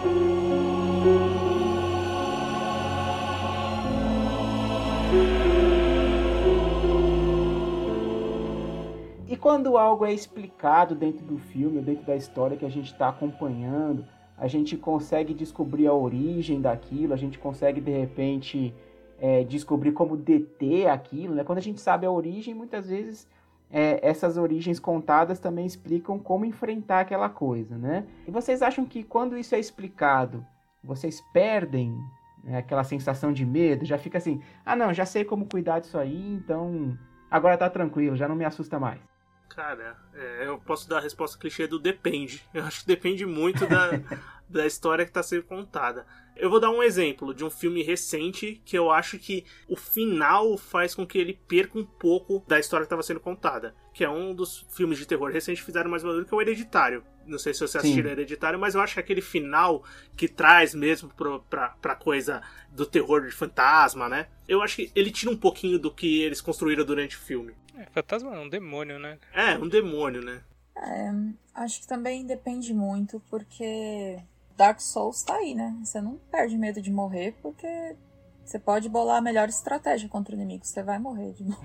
[9.41, 14.05] quando algo é explicado dentro do filme, dentro da história que a gente está acompanhando,
[14.37, 18.73] a gente consegue descobrir a origem daquilo, a gente consegue de repente
[19.19, 21.33] é, descobrir como deter aquilo.
[21.33, 21.43] Né?
[21.43, 23.27] Quando a gente sabe a origem, muitas vezes
[23.71, 27.75] é, essas origens contadas também explicam como enfrentar aquela coisa.
[27.75, 28.05] Né?
[28.27, 30.45] E vocês acham que quando isso é explicado,
[30.83, 31.97] vocês perdem
[32.43, 33.85] né, aquela sensação de medo?
[33.85, 36.95] Já fica assim, ah não, já sei como cuidar disso aí, então
[37.29, 39.10] agora tá tranquilo, já não me assusta mais.
[39.55, 42.47] Cara, é, eu posso dar a resposta clichê do depende.
[42.53, 43.91] Eu acho que depende muito da,
[44.47, 46.05] da história que está sendo contada.
[46.37, 50.57] Eu vou dar um exemplo de um filme recente que eu acho que o final
[50.57, 53.75] faz com que ele perca um pouco da história que estava sendo contada.
[53.93, 56.41] Que é um dos filmes de terror recentes que fizeram mais barulho, que é o
[56.41, 57.03] Hereditário.
[57.27, 58.07] Não sei se você assistiu.
[58.07, 59.83] Hereditário, mas eu acho que aquele final
[60.15, 64.27] que traz mesmo pro, pra, pra coisa do terror de fantasma, né?
[64.47, 67.53] Eu acho que ele tira um pouquinho do que eles construíram durante o filme.
[67.75, 69.17] É, fantasma é um demônio, né?
[69.33, 70.41] É, um demônio, né?
[70.75, 71.11] É,
[71.55, 74.17] acho que também depende muito, porque
[74.55, 75.75] Dark Souls tá aí, né?
[75.83, 77.95] Você não perde medo de morrer, porque
[78.43, 81.61] você pode bolar a melhor estratégia contra o inimigo, você vai morrer de novo.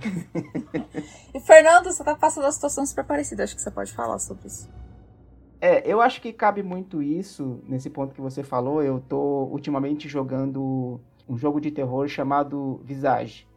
[1.35, 4.47] e Fernando, você tá passando uma situação super parecida, acho que você pode falar sobre
[4.47, 4.69] isso.
[5.61, 8.83] É, eu acho que cabe muito isso nesse ponto que você falou.
[8.83, 13.49] Eu tô ultimamente jogando um jogo de terror chamado Visage.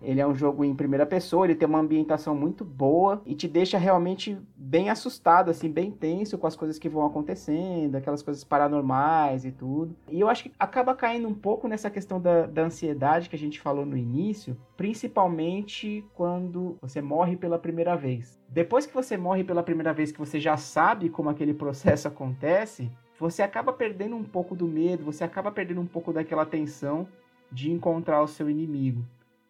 [0.00, 3.48] Ele é um jogo em primeira pessoa, ele tem uma ambientação muito boa e te
[3.48, 8.44] deixa realmente bem assustado, assim, bem tenso com as coisas que vão acontecendo, aquelas coisas
[8.44, 9.96] paranormais e tudo.
[10.08, 13.38] E eu acho que acaba caindo um pouco nessa questão da, da ansiedade que a
[13.38, 18.38] gente falou no início, principalmente quando você morre pela primeira vez.
[18.48, 22.90] Depois que você morre pela primeira vez, que você já sabe como aquele processo acontece,
[23.18, 27.08] você acaba perdendo um pouco do medo, você acaba perdendo um pouco daquela tensão
[27.50, 29.02] de encontrar o seu inimigo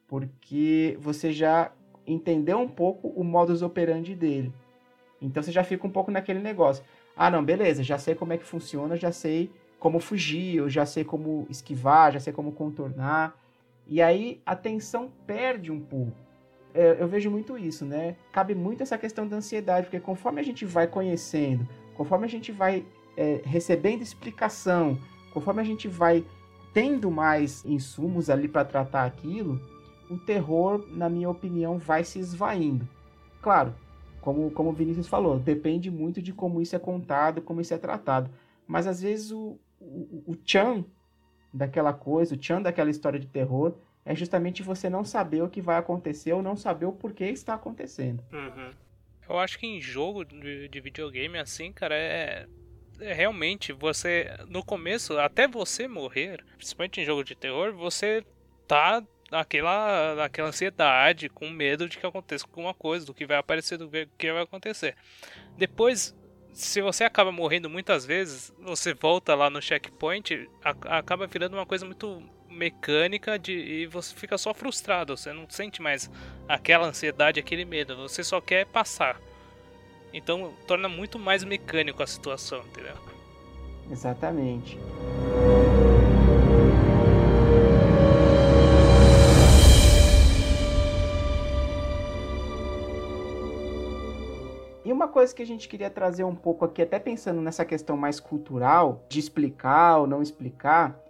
[0.06, 1.72] porque você já
[2.06, 4.52] entendeu um pouco o modus operandi dele.
[5.20, 6.84] Então você já fica um pouco naquele negócio.
[7.16, 10.84] Ah, não, beleza, já sei como é que funciona, já sei como fugir, eu já
[10.86, 13.34] sei como esquivar, já sei como contornar.
[13.86, 16.12] E aí a tensão perde um pouco.
[16.74, 18.16] É, eu vejo muito isso, né?
[18.30, 22.52] Cabe muito essa questão da ansiedade, porque conforme a gente vai conhecendo, conforme a gente
[22.52, 22.84] vai
[23.16, 24.98] é, recebendo explicação,
[25.32, 26.24] conforme a gente vai
[26.74, 29.58] tendo mais insumos ali para tratar aquilo,
[30.10, 32.88] o terror, na minha opinião, vai se esvaindo.
[33.40, 33.74] Claro,
[34.20, 37.78] como, como o Vinícius falou, depende muito de como isso é contado, como isso é
[37.78, 38.30] tratado.
[38.66, 40.84] Mas às vezes o, o, o tchan
[41.52, 45.60] daquela coisa, o tchan daquela história de terror, é justamente você não saber o que
[45.60, 48.22] vai acontecer ou não saber o porquê está acontecendo.
[48.32, 48.72] Uhum.
[49.28, 52.46] Eu acho que em jogo de, de videogame assim, cara, é.
[53.00, 58.24] é, realmente você no começo, até você morrer, principalmente em jogo de terror, você
[58.68, 63.76] tá naquela, naquela ansiedade, com medo de que aconteça alguma coisa, do que vai aparecer,
[63.78, 64.94] do que vai acontecer.
[65.56, 66.14] Depois,
[66.52, 71.66] se você acaba morrendo muitas vezes, você volta lá no checkpoint, a, acaba virando uma
[71.66, 76.10] coisa muito mecânica de, e você fica só frustrado, você não sente mais
[76.48, 79.20] aquela ansiedade, aquele medo, você só quer passar.
[80.12, 82.96] Então torna muito mais mecânico a situação, entendeu?
[83.90, 84.78] Exatamente.
[95.06, 98.18] Uma coisa que a gente queria trazer um pouco aqui, até pensando nessa questão mais
[98.18, 101.00] cultural, de explicar ou não explicar,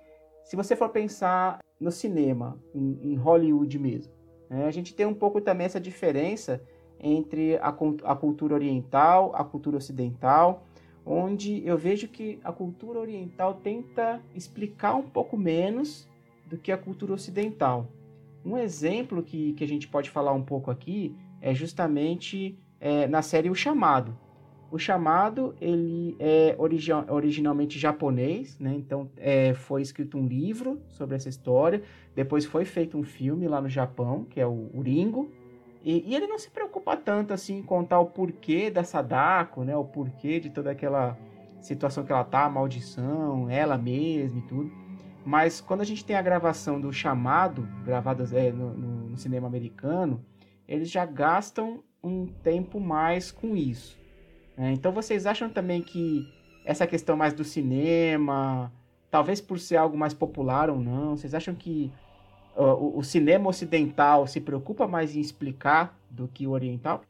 [0.44, 4.12] se você for pensar no cinema, em, em Hollywood mesmo,
[4.50, 6.62] né, a gente tem um pouco também essa diferença
[7.00, 7.68] entre a,
[8.04, 10.66] a cultura oriental, a cultura ocidental,
[11.04, 16.06] onde eu vejo que a cultura oriental tenta explicar um pouco menos
[16.46, 17.88] do que a cultura ocidental.
[18.44, 23.22] Um exemplo que, que a gente pode falar um pouco aqui é justamente é, na
[23.22, 24.16] série O Chamado.
[24.70, 28.74] O Chamado ele é origi originalmente japonês, né?
[28.74, 31.82] então é, foi escrito um livro sobre essa história,
[32.14, 35.30] depois foi feito um filme lá no Japão, que é o Ringo,
[35.86, 39.76] e, e, ele não se preocupa tanto assim em contar o porquê da Sadako, né?
[39.76, 41.16] O porquê de toda aquela
[41.60, 44.72] situação que ela tá, a maldição, ela mesma e tudo.
[45.24, 50.24] Mas quando a gente tem a gravação do chamado, gravadas é, no, no cinema americano,
[50.66, 53.98] eles já gastam um tempo mais com isso.
[54.56, 54.72] Né?
[54.72, 56.32] Então vocês acham também que
[56.64, 58.72] essa questão mais do cinema,
[59.10, 61.92] talvez por ser algo mais popular ou não, vocês acham que
[62.54, 67.02] o, o, cinema ocidental se preocupa mais em explicar do que o oriental?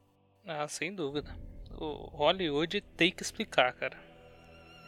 [0.46, 1.34] Ah, sem dúvida.
[1.78, 3.96] O Hollywood tem que explicar, cara.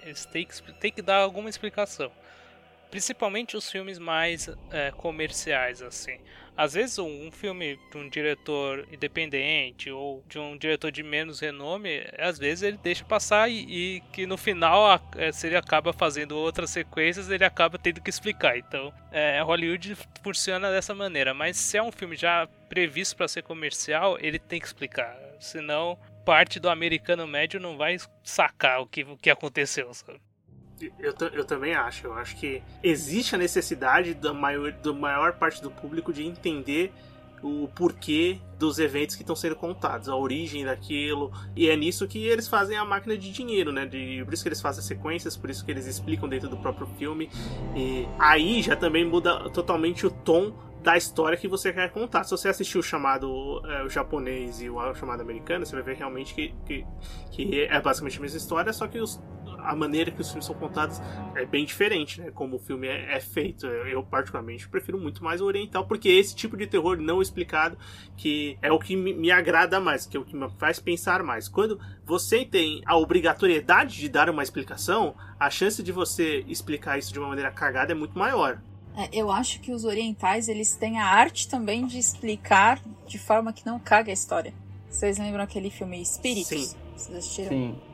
[0.03, 2.11] Eles têm que, têm que dar alguma explicação.
[2.91, 6.19] Principalmente os filmes mais é, comerciais, assim.
[6.59, 12.05] Às vezes um, filme de um diretor independente ou de um diretor de menos renome,
[12.19, 16.37] às vezes ele deixa passar e, e que no final, é, se ele acaba fazendo
[16.37, 18.59] outras sequências, ele acaba tendo que explicar.
[18.59, 21.33] Então, é, Hollywood funciona dessa maneira.
[21.33, 25.17] Mas se é um filme já previsto para ser comercial, ele tem que explicar.
[25.39, 30.21] Senão, parte do americano médio não vai sacar o que, o que aconteceu, sabe?
[30.99, 32.07] Eu, eu também acho.
[32.07, 36.93] Eu acho que existe a necessidade da maior, da maior parte do público de entender
[37.43, 41.33] o porquê dos eventos que estão sendo contados, a origem daquilo.
[41.55, 43.87] E é nisso que eles fazem a máquina de dinheiro, né?
[43.87, 46.87] De, por isso que eles fazem sequências, por isso que eles explicam dentro do próprio
[46.99, 47.31] filme.
[47.77, 52.25] E aí já também muda totalmente o tom da história que você quer contar.
[52.25, 55.97] Se você assistiu o chamado é, o japonês e o chamado americano, você vai ver
[55.97, 56.87] realmente que, que,
[57.31, 59.21] que é basicamente a mesma história, só que os,
[59.59, 61.01] a maneira que os filmes são contados
[61.35, 62.31] é bem diferente, né?
[62.31, 63.67] Como o filme é, é, feito.
[63.67, 67.77] Eu, particularmente, prefiro muito mais o oriental, porque esse tipo de terror não explicado
[68.17, 71.23] que é o que me, me agrada mais, que é o que me faz pensar
[71.23, 71.49] mais.
[71.49, 77.13] Quando você tem a obrigatoriedade de dar uma explicação, a chance de você explicar isso
[77.13, 78.61] de uma maneira cagada é muito maior.
[78.97, 83.53] É, eu acho que os orientais eles têm a arte também de explicar de forma
[83.53, 84.53] que não caga a história.
[84.91, 86.49] Vocês lembram aquele filme Espíritos?
[86.49, 86.77] Sim.
[86.97, 87.49] Vocês assistiram?
[87.51, 87.88] Sim.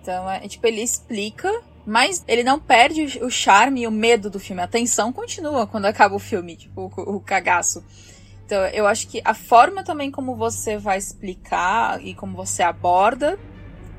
[0.00, 1.52] Então, é, tipo, ele explica,
[1.86, 4.62] mas ele não perde o charme e o medo do filme.
[4.62, 7.84] A tensão continua quando acaba o filme, tipo, o, o cagaço.
[8.44, 13.38] Então, eu acho que a forma também como você vai explicar e como você aborda,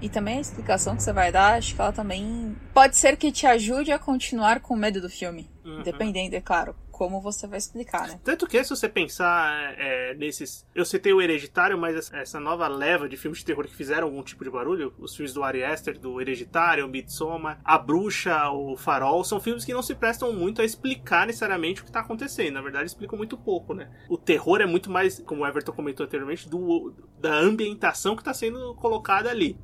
[0.02, 3.32] e também a explicação que você vai dar, acho que ela também pode ser que
[3.32, 5.50] te ajude a continuar com medo do filme.
[5.64, 5.84] Uhum.
[5.84, 8.20] Dependendo, é claro como você vai explicar, né?
[8.26, 10.68] Tanto que se você pensar é, nesses.
[10.76, 14.22] Eu citei o Hereditário, mas essa nova leva de filmes de terror que fizeram algum
[14.22, 18.76] tipo de barulho, os filmes do Ari Aster, do Hereditário, o Midsommar, A Bruxa, o
[18.76, 22.56] Farol, são filmes que não se prestam muito a explicar necessariamente o que está acontecendo.
[22.56, 23.90] Na verdade, explicam muito pouco, né?
[24.10, 28.34] O terror é muito mais, como o Everton comentou anteriormente, do, da ambientação que está
[28.34, 29.58] sendo colocada ali.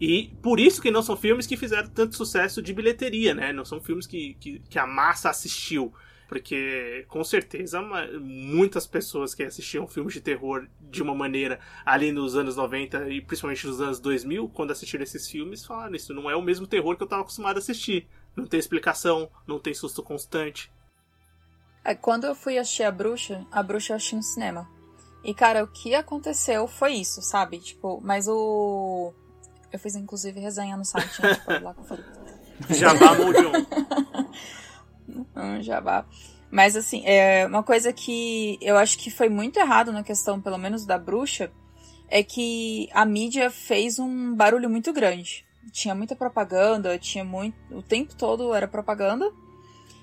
[0.00, 3.52] E por isso que não são filmes que fizeram tanto sucesso de bilheteria, né?
[3.52, 5.94] Não são filmes que, que, que a massa assistiu
[6.32, 7.78] porque com certeza
[8.18, 13.20] muitas pessoas que assistiam filmes de terror de uma maneira ali nos anos 90 e
[13.20, 16.96] principalmente nos anos 2000, quando assistiram esses filmes, falaram: Isso não é o mesmo terror
[16.96, 18.08] que eu estava acostumado a assistir.
[18.34, 20.72] Não tem explicação, não tem susto constante.
[21.84, 24.66] É, quando eu fui assistir A Bruxa, A Bruxa eu assisti no cinema.
[25.22, 27.58] E, cara, o que aconteceu foi isso, sabe?
[27.58, 29.12] Tipo, mas o.
[29.70, 31.34] Eu fiz inclusive resenha no site, né?
[31.36, 31.84] Tipo, lá com.
[32.74, 33.10] Jabá.
[35.36, 36.04] um jabá.
[36.50, 40.58] Mas assim, é uma coisa que eu acho que foi muito errado na questão, pelo
[40.58, 41.50] menos da bruxa,
[42.08, 45.44] é que a mídia fez um barulho muito grande.
[45.72, 47.54] tinha muita propaganda, tinha muito.
[47.70, 49.30] O tempo todo era propaganda.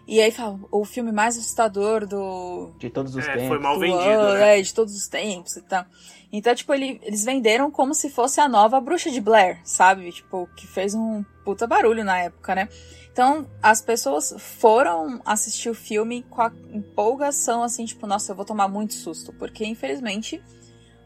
[0.08, 2.72] E aí fala, o filme mais assustador do.
[2.80, 3.48] De todos os É, tempos.
[3.50, 4.58] foi mal do vendido, ano, né?
[4.58, 5.86] É, de todos os tempos e tal.
[6.32, 10.12] Então, tipo, ele- eles venderam como se fosse a nova Bruxa de Blair, sabe?
[10.12, 12.70] Tipo, que fez um puta barulho na época, né?
[13.12, 18.46] Então, as pessoas foram assistir o filme com a empolgação, assim, tipo, nossa, eu vou
[18.46, 19.34] tomar muito susto.
[19.34, 20.42] Porque, infelizmente,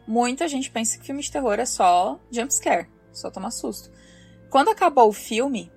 [0.06, 3.90] muita gente pensa que filme de terror é só jumpscare, só tomar susto.
[4.50, 5.72] Quando acabou o filme,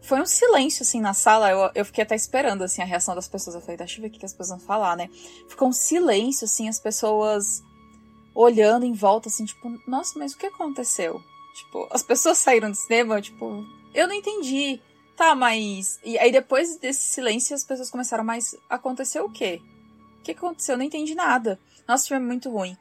[0.00, 1.50] foi um silêncio, assim, na sala.
[1.50, 3.54] Eu, eu fiquei até esperando, assim, a reação das pessoas.
[3.54, 5.08] Eu falei, deixa eu ver o que as pessoas vão falar, né?
[5.48, 7.62] Ficou um silêncio, assim, as pessoas
[8.36, 11.22] olhando em volta, assim, tipo, nossa, mas o que aconteceu?
[11.54, 13.64] Tipo, as pessoas saíram do cinema, tipo,
[13.94, 14.80] eu não entendi.
[15.16, 15.98] Tá, mas.
[16.04, 19.62] E aí depois desse silêncio as pessoas começaram, mas aconteceu o quê?
[20.18, 20.74] O que aconteceu?
[20.74, 21.58] Eu não entendi nada.
[21.88, 22.76] Nossa, o filme é muito ruim.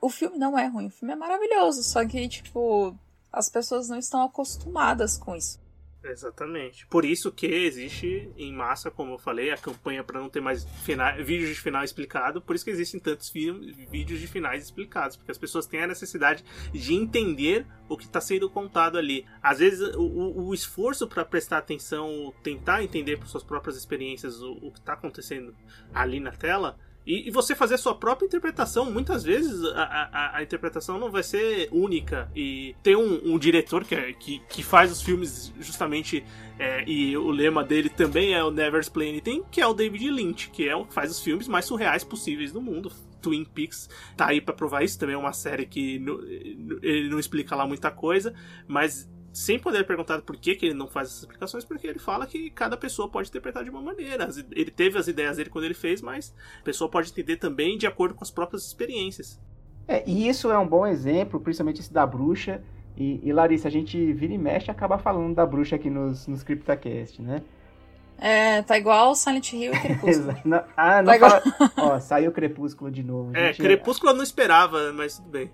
[0.00, 2.96] O filme não é ruim, o filme é maravilhoso, só que, tipo,
[3.30, 5.60] as pessoas não estão acostumadas com isso.
[6.02, 6.86] Exatamente.
[6.86, 10.64] Por isso que existe em massa, como eu falei, a campanha para não ter mais
[10.82, 12.40] fina- vídeos de final explicado.
[12.40, 15.86] Por isso que existem tantos filmes, vídeos de finais explicados, porque as pessoas têm a
[15.86, 16.42] necessidade
[16.72, 19.26] de entender o que está sendo contado ali.
[19.42, 24.40] Às vezes, o, o- o esforço para prestar atenção, tentar entender por suas próprias experiências
[24.40, 25.54] o, o que está acontecendo
[25.92, 26.78] ali na tela.
[27.06, 29.82] E, e você fazer a sua própria interpretação, muitas vezes a,
[30.12, 32.30] a- a interpretação não vai ser única.
[32.36, 36.22] E tem um, um diretor que, é- que, que faz os filmes justamente,
[36.58, 40.10] é, e o lema dele também é o Never Explain Anything, que é o David
[40.10, 42.92] Lynch, que é o que faz os filmes mais surreais possíveis do mundo.
[43.22, 46.22] Twin Peaks tá aí pra provar isso, também é uma série que no-
[46.82, 48.34] ele não explica lá muita coisa,
[48.68, 52.26] mas sem poder perguntar por que, que ele não faz essas explicações, porque ele fala
[52.26, 54.28] que cada pessoa pode interpretar de uma maneira.
[54.50, 57.86] Ele teve as ideias dele quando ele fez, mas a pessoa pode entender também de
[57.86, 59.40] acordo com as próprias experiências.
[59.86, 62.62] É, e isso é um bom exemplo, principalmente esse da bruxa.
[62.96, 66.26] E, e, Larissa, a gente vira e mexe e acaba falando da bruxa aqui nos,
[66.26, 67.42] nos CryptoCast, né?
[68.18, 70.34] É, tá igual Silent Hill e Crepúsculo.
[70.44, 71.72] Não- ah, não Tá igual- fala...
[71.78, 73.34] Ó, saiu Crepúsculo de novo.
[73.34, 73.62] É, gente.
[73.62, 75.50] Crepúsculo eu não esperava, mas tudo bem.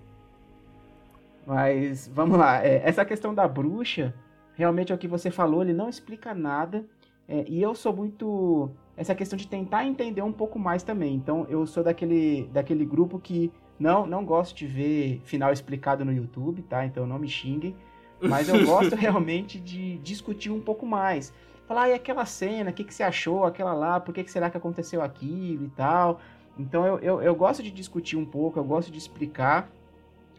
[1.47, 4.13] Mas vamos lá, é, essa questão da bruxa,
[4.53, 6.85] realmente é o que você falou, ele não explica nada.
[7.25, 8.69] é, e eu sou muito.
[8.97, 11.15] Essa questão de tentar entender um pouco mais também.
[11.15, 16.11] Então eu sou daquele, daquele grupo que não, não gosto de ver final explicado no
[16.11, 16.85] YouTube, tá?
[16.85, 17.75] Então não me xinguem.
[18.19, 21.33] Mas eu gosto realmente de discutir um pouco mais.
[21.65, 24.49] Falar, e aquela cena, o que, que você achou, aquela lá, por que, que será
[24.49, 26.19] que aconteceu aquilo e tal.
[26.57, 29.69] Então eu, eu, eu gosto de discutir um pouco, eu gosto de explicar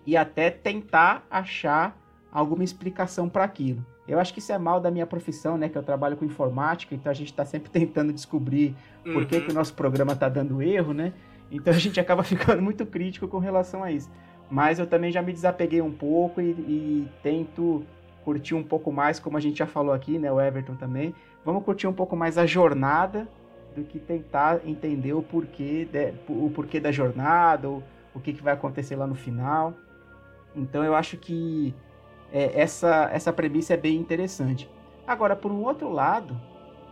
[0.09, 1.95] e até tentar achar
[2.33, 3.85] alguma explicação para aquilo.
[4.07, 5.69] Eu acho que isso é mal da minha profissão, né?
[5.69, 9.43] Que eu trabalho com informática, então a gente está sempre tentando descobrir por que, Uhum.
[9.45, 11.13] que o nosso programa tá dando erro, né?
[11.51, 14.11] Então a gente acaba ficando muito crítico com relação a isso.
[14.51, 17.85] Mas eu também já me desapeguei um pouco e, e tento
[18.25, 20.33] curtir um pouco mais, como a gente já falou aqui, né?
[20.33, 21.15] O Everton também.
[21.45, 23.29] Vamos curtir um pouco mais a jornada
[23.77, 27.83] do que tentar entender o porquê, de- o porquê da jornada, ou
[28.15, 29.75] o que, que vai acontecer lá no final.
[30.59, 31.75] Então eu acho que
[32.33, 34.71] é, essa, essa premissa é bem interessante.
[35.07, 36.39] Agora, por um outro lado,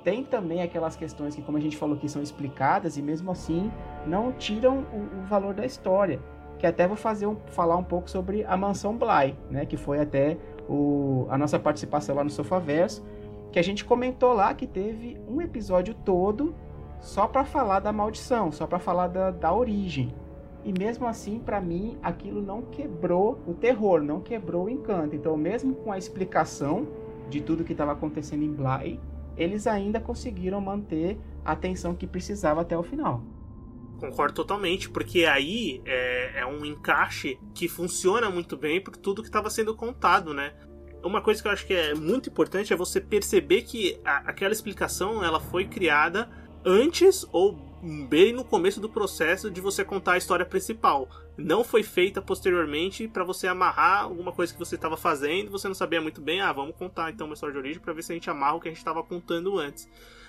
[0.03, 3.71] tem também aquelas questões que, como a gente falou, que são explicadas e mesmo assim
[4.07, 6.21] não tiram o, o valor da história.
[6.59, 9.67] Que até vou fazer um, falar um pouco sobre a Mansão Bly, né?
[9.67, 10.39] Que foi até
[10.69, 13.05] o, a nossa participação lá no Sofaverso,
[13.53, 16.55] que a gente comentou lá que teve um episódio todo
[17.01, 20.15] só para falar da maldição, só para falar da, da origem.
[20.67, 25.15] E mesmo assim, para mim, aquilo não quebrou o terror, não quebrou o encanto.
[25.15, 26.89] Então, mesmo com a explicação
[27.31, 28.99] de tudo que estava acontecendo em Bly,
[29.37, 33.23] eles ainda conseguiram manter a atenção que precisava até o final.
[34.01, 39.29] Concordo totalmente, porque aí é, é um encaixe que funciona muito bem por tudo que
[39.29, 40.53] estava sendo contado, né?
[41.05, 44.53] Uma coisa que eu acho que é muito importante é você perceber que a- aquela
[44.53, 46.29] explicação ela foi criada
[46.65, 47.57] antes ou
[47.87, 51.09] bem no começo do processo de você contar a história principal.
[51.37, 55.75] Não foi feita posteriormente para você amarrar alguma coisa que você estava fazendo, você não
[55.75, 58.15] sabia muito bem, ah, vamos contar então uma história de origem para ver se a
[58.15, 59.89] gente amarra o que a gente estava contando antes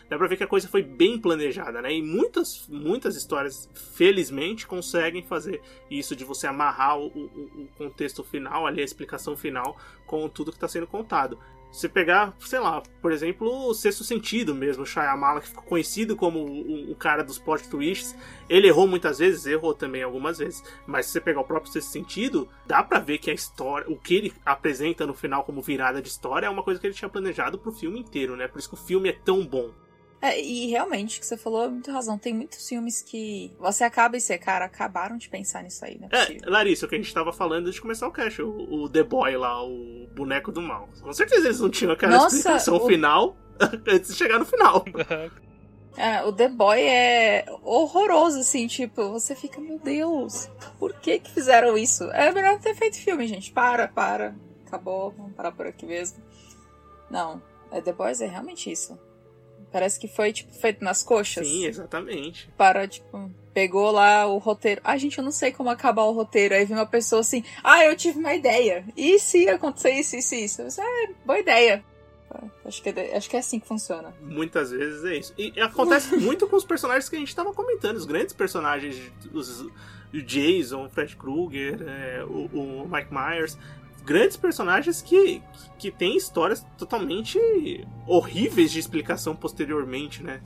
[0.10, 1.94] dá pra ver que a coisa foi bem planejada, né?
[1.94, 8.24] E muitas, muitas histórias, felizmente, conseguem fazer isso de você amarrar o, o- o contexto
[8.24, 11.38] final, ali, a explicação final, com tudo que tá sendo contado.
[11.78, 16.16] Você pegar, sei lá, por exemplo, o Sexto Sentido mesmo, o Shyamala, que ficou conhecido
[16.16, 18.16] como o, o cara dos plot twists,
[18.50, 21.92] ele errou muitas vezes, errou também algumas vezes, mas se você pegar o próprio Sexto
[21.92, 26.02] Sentido, dá pra ver que a história, o que ele apresenta no final como virada
[26.02, 28.48] de história é uma coisa que ele tinha planejado pro filme inteiro, né?
[28.48, 29.70] Por isso que o filme é tão bom.
[30.22, 32.18] É, e realmente, o que você falou é muito razão.
[32.18, 36.10] Tem muitos filmes que você acaba e você, cara, acabaram de pensar nisso aí, né?
[36.12, 38.90] É, Larissa, o que a gente tava falando antes de começar o cast, o, o,
[38.90, 40.90] The Boy lá, o boneco do mal.
[41.02, 42.88] Com certeza eles não tinham aquela Nossa, explicação o...
[42.88, 43.38] final
[43.88, 44.84] antes de chegar no final.
[46.00, 50.48] É, o The Boy é horroroso, assim, tipo, você fica, meu Deus,
[50.78, 52.04] por que que fizeram isso?
[52.12, 53.52] É melhor ter feito filme, gente.
[53.52, 54.36] Para, para.
[54.68, 56.24] Acabou, vamos parar por aqui mesmo.
[57.10, 57.42] Não,
[57.72, 58.96] é, The Boys é realmente isso.
[59.78, 61.48] Parece que foi, tipo, feito nas coxas.
[61.48, 62.50] Sim, exatamente.
[62.58, 64.82] Para, tipo, pegou lá o roteiro.
[64.84, 66.56] Ah, gente, eu não sei como acabar o roteiro.
[66.56, 68.84] Aí vem uma pessoa assim, ah, eu tive uma ideia.
[68.98, 70.62] E se acontecer isso, isso, isso?
[70.64, 71.86] Eu disse, ah, boa ideia.
[72.66, 74.16] Acho que, é, acho que é assim que funciona.
[74.20, 75.34] Muitas vezes é isso.
[75.38, 79.00] E acontece muito com os personagens que a gente estava comentando, os grandes personagens,
[79.32, 83.56] os, o Jason, o Fred Krueger, é, o, o, Mike Myers.
[84.08, 87.38] Grandes personagens que, que, que têm histórias totalmente
[88.08, 90.42] horríveis de explicação posteriormente, né?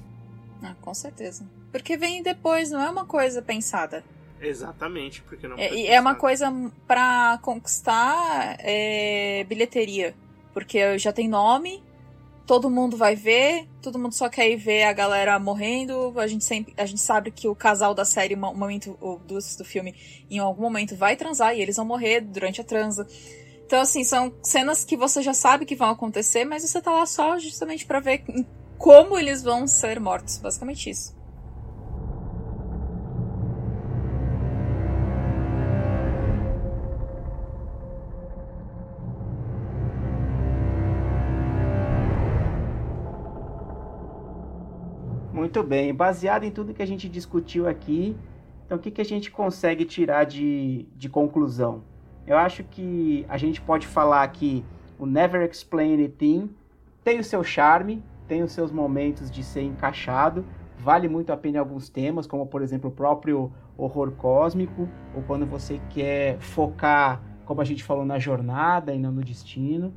[0.64, 1.48] Ah, com certeza.
[1.72, 4.04] Porque vem depois, não é uma coisa pensada.
[4.42, 5.60] Exatamente, porque não.
[5.60, 6.52] É, é uma coisa
[6.88, 10.16] para conquistar é, bilheteria.
[10.56, 11.84] Porque já tem nome,
[12.48, 16.20] todo mundo vai ver, todo mundo só quer ir ver a galera morrendo.
[16.20, 19.94] A gente sempre, a gente sabe que o casal da série, momento, ou do filme,
[20.32, 23.08] em algum momento vai transar e eles vão morrer durante a transa.
[23.72, 27.06] Então, assim, são cenas que você já sabe que vão acontecer, mas você tá lá
[27.06, 28.22] só justamente para ver
[28.78, 30.38] como eles vão ser mortos.
[30.40, 31.16] Basicamente isso.
[45.32, 48.18] Muito bem, baseado em tudo que a gente discutiu aqui,
[48.66, 51.90] então o que, que a gente consegue tirar de, de conclusão?
[52.26, 54.64] Eu acho que a gente pode falar que
[54.98, 56.50] o Never Explain Anything
[57.04, 60.46] tem o seu charme, tem os seus momentos de ser encaixado,
[60.78, 65.24] vale muito a pena em alguns temas, como por exemplo o próprio horror cósmico, ou
[65.24, 69.94] quando você quer focar, como a gente falou, na jornada e não no destino.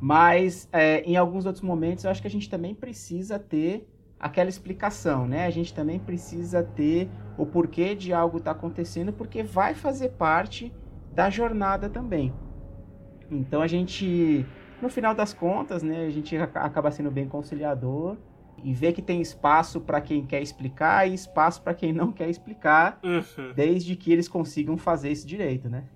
[0.00, 3.86] Mas é, em alguns outros momentos eu acho que a gente também precisa ter
[4.18, 5.46] aquela explicação, né?
[5.46, 10.10] A gente também precisa ter o porquê de algo estar tá acontecendo, porque vai fazer
[10.10, 10.72] parte
[11.18, 12.32] da jornada também.
[13.28, 14.46] Então a gente,
[14.80, 18.16] no final das contas, né, a gente acaba sendo bem conciliador
[18.62, 22.30] e vê que tem espaço para quem quer explicar e espaço para quem não quer
[22.30, 23.52] explicar, uhum.
[23.52, 25.88] desde que eles consigam fazer isso direito, né?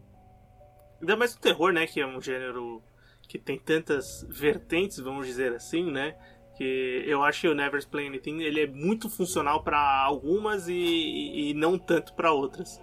[1.01, 2.83] Ainda mais o terror, né, que é um gênero
[3.29, 6.17] que tem tantas vertentes, vamos dizer assim, né?
[6.57, 10.75] que eu acho que o Never Explain Anything ele é muito funcional para algumas e,
[10.75, 12.79] e não tanto para outras.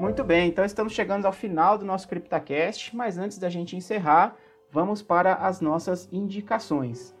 [0.00, 4.34] Muito bem, então estamos chegando ao final do nosso CryptaCast, mas antes da gente encerrar,
[4.72, 7.14] vamos para as nossas indicações.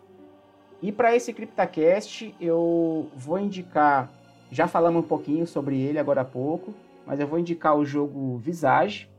[0.80, 4.10] E para esse CryptaCast, eu vou indicar,
[4.50, 6.72] já falamos um pouquinho sobre ele agora há pouco,
[7.04, 9.10] mas eu vou indicar o jogo Visage.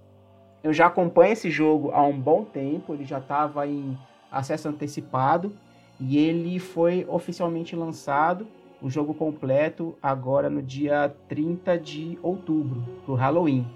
[0.64, 3.95] Eu já acompanho esse jogo há um bom tempo, ele já estava em
[4.32, 5.55] acesso antecipado
[5.99, 8.47] e ele foi oficialmente lançado,
[8.82, 13.67] o jogo completo, agora no dia 30 de outubro, para o Halloween.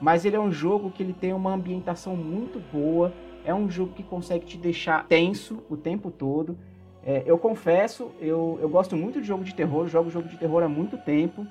[0.00, 3.12] Mas ele é um jogo que ele tem uma ambientação muito boa,
[3.44, 6.56] é um jogo que consegue te deixar tenso o tempo todo.
[7.04, 10.62] É, eu confesso, eu, eu gosto muito de jogo de terror, jogo jogo de terror
[10.62, 11.46] há muito tempo,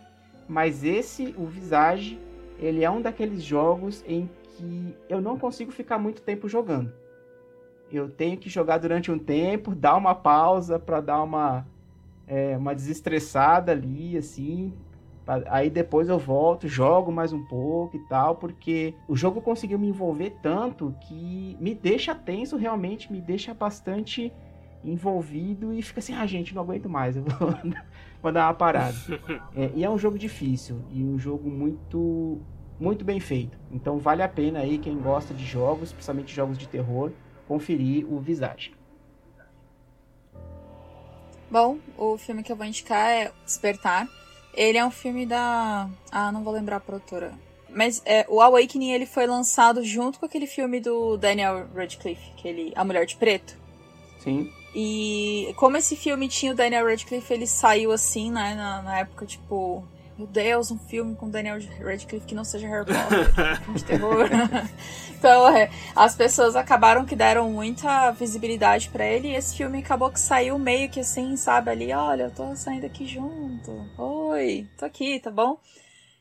[0.48, 2.20] mas esse, o Visage,
[2.58, 6.92] ele é um daqueles jogos em que eu não consigo ficar muito tempo jogando.
[7.92, 11.66] Eu tenho que jogar durante um tempo, dar uma pausa para dar uma,
[12.32, 14.74] é, uma desestressada ali, assim.
[15.48, 19.88] Aí depois eu volto, jogo mais um pouco e tal, porque o jogo conseguiu me
[19.88, 24.34] envolver tanto que me deixa tenso, realmente me deixa bastante
[24.84, 27.54] envolvido e fica assim, ah, gente, não aguento mais, eu vou,
[28.24, 28.96] vou dar uma parada.
[29.56, 32.40] É, e é um jogo difícil e um jogo muito
[32.80, 33.60] muito bem feito.
[33.72, 37.12] Então vale a pena aí quem gosta de jogos, principalmente jogos de terror,
[37.48, 38.72] conferir o Visage.
[41.52, 44.08] Bom, o filme que eu vou indicar é Despertar.
[44.54, 45.90] Ele é um filme da.
[46.10, 47.34] Ah, não vou lembrar a produtora.
[47.70, 52.72] Mas é, o Awakening ele foi lançado junto com aquele filme do Daniel Radcliffe, aquele
[52.74, 53.58] A Mulher de Preto.
[54.20, 54.52] Sim.
[54.74, 59.26] E como esse filme tinha o Daniel Radcliffe, ele saiu assim, né, na, na época,
[59.26, 59.84] tipo,
[60.22, 64.30] meu Deus, um filme com Daniel Radcliffe que não seja Harry Potter, filme de terror.
[65.18, 70.12] então, é, as pessoas acabaram que deram muita visibilidade para ele e esse filme acabou
[70.12, 73.72] que saiu meio que assim, sabe, ali, olha, eu tô saindo aqui junto.
[73.98, 75.58] Oi, tô aqui, tá bom?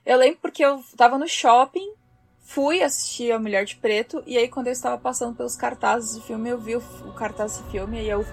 [0.06, 1.92] Eu lembro porque eu tava no shopping,
[2.40, 6.22] fui assistir A Mulher de Preto, e aí quando eu estava passando pelos cartazes do
[6.22, 8.24] filme, eu vi o, o cartaz desse filme, e eu,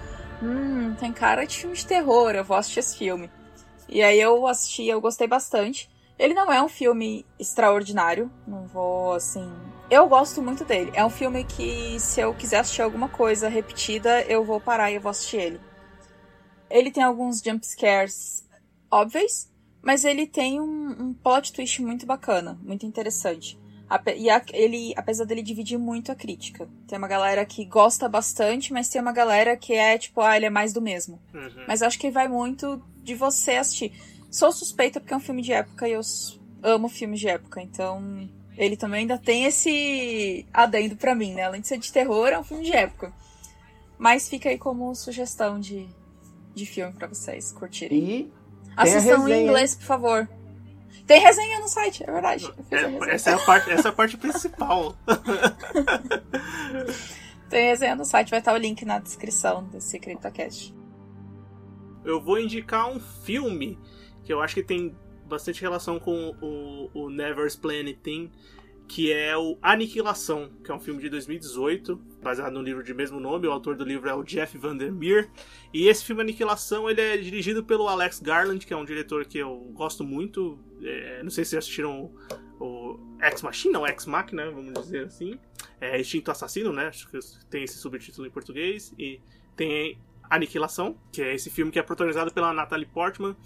[0.42, 3.30] hum, tem cara de filme de terror, eu vou assistir esse filme.
[3.88, 5.88] E aí eu assisti, eu gostei bastante.
[6.18, 9.48] Ele não é um filme extraordinário, não vou assim.
[9.88, 10.90] Eu gosto muito dele.
[10.94, 14.96] É um filme que, se eu quiser assistir alguma coisa repetida, eu vou parar e
[14.96, 15.60] eu vou assistir ele.
[16.68, 18.46] Ele tem alguns jump scares
[18.90, 19.48] óbvios,
[19.80, 23.58] mas ele tem um, um plot twist muito bacana, muito interessante.
[24.18, 26.68] E a, ele, apesar dele dividir muito a crítica.
[26.86, 30.44] Tem uma galera que gosta bastante, mas tem uma galera que é tipo, ah, ele
[30.44, 31.18] é mais do mesmo.
[31.32, 31.64] Uhum.
[31.66, 33.92] Mas acho que vai muito de você assistir.
[34.30, 36.00] Sou suspeita porque é um filme de época e eu
[36.62, 41.44] amo filmes de época, então ele também ainda tem esse adendo para mim, né?
[41.44, 43.12] Além de ser de terror, é um filme de época.
[43.96, 45.88] Mas fica aí como sugestão de,
[46.54, 47.98] de filme para vocês curtirem.
[47.98, 48.30] E
[48.76, 50.28] Assistam em inglês, por favor.
[51.06, 52.52] Tem resenha no site, é verdade.
[52.70, 54.94] É, essa, é a parte, essa é a parte principal.
[57.48, 60.77] Tem resenha no site, vai estar o link na descrição desse CryptoCast.
[62.08, 63.78] Eu vou indicar um filme
[64.24, 64.96] que eu acho que tem
[65.26, 68.30] bastante relação com o, o Never Explain Anything,
[68.88, 73.20] que é o Aniquilação, que é um filme de 2018, baseado no livro de mesmo
[73.20, 73.46] nome.
[73.46, 75.30] O autor do livro é o Jeff Vandermeer.
[75.70, 79.36] E esse filme Aniquilação ele é dirigido pelo Alex Garland, que é um diretor que
[79.36, 80.58] eu gosto muito.
[80.82, 82.10] É, não sei se assistiram
[82.58, 85.38] o Ex Machina, ou Ex Machina, vamos dizer assim.
[85.78, 86.86] É Instinto Assassino, né?
[86.86, 87.18] Acho que
[87.50, 88.94] tem esse subtítulo em português.
[88.98, 89.20] E
[89.54, 89.98] tem
[90.30, 93.36] Aniquilação, que é esse filme que é protagonizado pela Natalie Portman.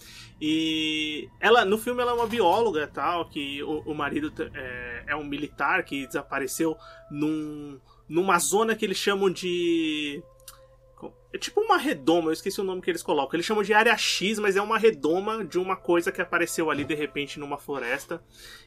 [0.40, 5.16] E ela, no filme, ela é uma bióloga tal, que o, o marido é, é,
[5.16, 6.76] um militar que desapareceu
[7.10, 7.78] num,
[8.08, 10.22] numa zona que eles chamam de
[11.32, 13.36] é tipo uma redoma, eu esqueci o nome que eles colocam.
[13.36, 16.84] Eles chamam de área X, mas é uma redoma de uma coisa que apareceu ali
[16.84, 18.22] de repente numa floresta.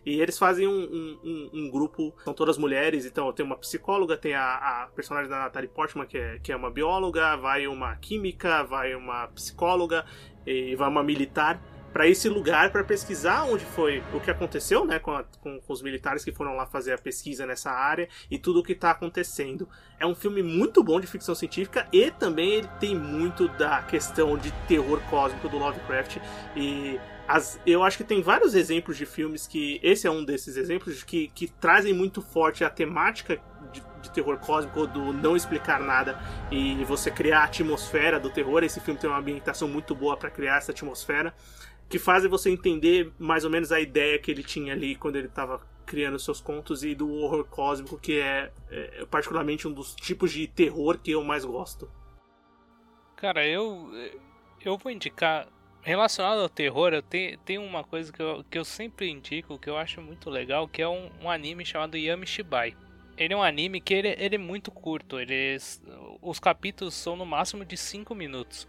[0.05, 4.33] E eles fazem um, um, um, grupo, são todas mulheres, então tem uma psicóloga, tem
[4.33, 8.63] a, a, personagem da Natalie Portman, que é, que é uma bióloga, vai uma química,
[8.63, 10.05] vai uma psicóloga
[10.45, 11.61] e vai uma militar
[11.95, 15.71] para esse lugar para pesquisar onde foi o que aconteceu, né, com, a, com, com,
[15.71, 18.91] os militares que foram lá fazer a pesquisa nessa área e tudo o que está
[18.91, 19.65] acontecendo.
[19.97, 24.37] É um filme muito bom de ficção científica e também ele tem muito da questão
[24.37, 26.17] de terror cósmico do Lovecraft
[26.53, 30.57] e as, eu acho que tem vários exemplos de filmes que esse é um desses
[30.57, 33.39] exemplos que, que trazem muito forte a temática
[33.71, 36.19] de, de terror cósmico do não explicar nada
[36.51, 38.63] e você criar a atmosfera do terror.
[38.63, 41.33] Esse filme tem uma ambientação muito boa para criar essa atmosfera
[41.89, 45.27] que fazem você entender mais ou menos a ideia que ele tinha ali quando ele
[45.27, 50.31] estava criando seus contos e do horror cósmico, que é, é, particularmente um dos tipos
[50.31, 51.89] de terror que eu mais gosto.
[53.15, 53.91] Cara, eu
[54.63, 55.47] eu vou indicar
[55.85, 59.69] relacionado ao terror, eu tenho, tenho uma coisa que eu, que eu sempre indico, que
[59.69, 62.75] eu acho muito legal, que é um, um anime chamado Yami Shibai.
[63.15, 65.55] Ele é um anime que ele, ele é muito curto, ele,
[66.21, 68.67] os capítulos são no máximo de 5 minutos.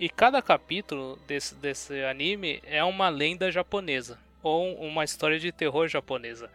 [0.00, 4.18] E cada capítulo desse, desse anime é uma lenda japonesa.
[4.42, 6.50] Ou uma história de terror japonesa.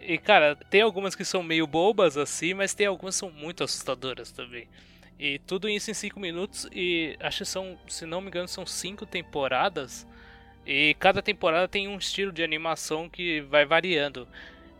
[0.00, 3.62] E cara, tem algumas que são meio bobas assim, mas tem algumas que são muito
[3.62, 4.66] assustadoras também.
[5.16, 6.68] E tudo isso em 5 minutos.
[6.72, 10.04] E acho que são, se não me engano, são 5 temporadas.
[10.66, 14.26] E cada temporada tem um estilo de animação que vai variando.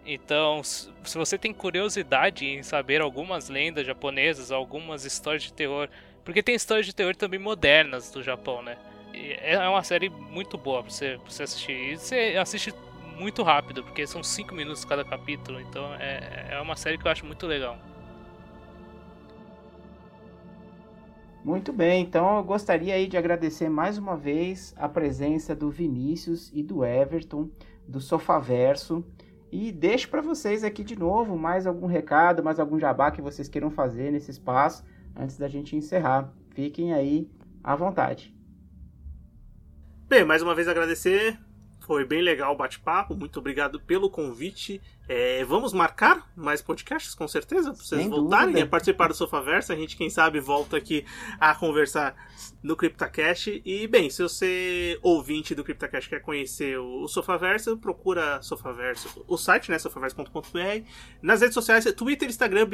[0.04, 5.88] Então, se você tem curiosidade em saber algumas lendas japonesas, algumas histórias de terror
[6.24, 8.76] porque tem histórias de terror também modernas do Japão, né?
[9.12, 11.72] E é uma série muito boa pra você, pra você assistir.
[11.72, 12.72] E você assiste
[13.18, 15.60] muito rápido, porque são 5 minutos cada capítulo.
[15.60, 17.76] Então é, é uma série que eu acho muito legal.
[21.44, 26.52] Muito bem, então eu gostaria aí de agradecer mais uma vez a presença do Vinícius
[26.54, 27.50] e do Everton,
[27.86, 29.04] do Sofaverso.
[29.50, 33.48] E deixo para vocês aqui de novo mais algum recado, mais algum jabá que vocês
[33.48, 34.84] queiram fazer nesse espaço
[35.16, 36.32] antes da gente encerrar.
[36.50, 37.30] Fiquem aí
[37.62, 38.34] à vontade.
[40.08, 41.38] Bem, mais uma vez agradecer.
[41.80, 43.14] Foi bem legal o bate-papo.
[43.16, 44.80] Muito obrigado pelo convite.
[45.08, 48.66] É, vamos marcar mais podcasts, com certeza, para vocês Sem voltarem dúvida.
[48.66, 49.72] a participar do Sofaverso.
[49.72, 51.04] A gente, quem sabe, volta aqui
[51.40, 52.14] a conversar
[52.62, 53.62] no CryptoCast.
[53.64, 59.70] E, bem, se você, ouvinte do CryptoCast, quer conhecer o, Sofaverso, procura Sofaverso, o site,
[59.70, 60.86] né, sofaverso.com.br.
[61.20, 62.66] Nas redes sociais, Twitter, Instagram,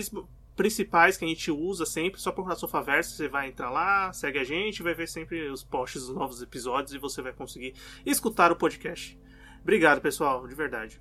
[0.58, 4.44] principais que a gente usa sempre, só procurar Sofaverso, você vai entrar lá, segue a
[4.44, 8.56] gente, vai ver sempre os posts dos novos episódios e você vai conseguir escutar o
[8.56, 9.16] podcast.
[9.62, 11.00] Obrigado, pessoal, de verdade.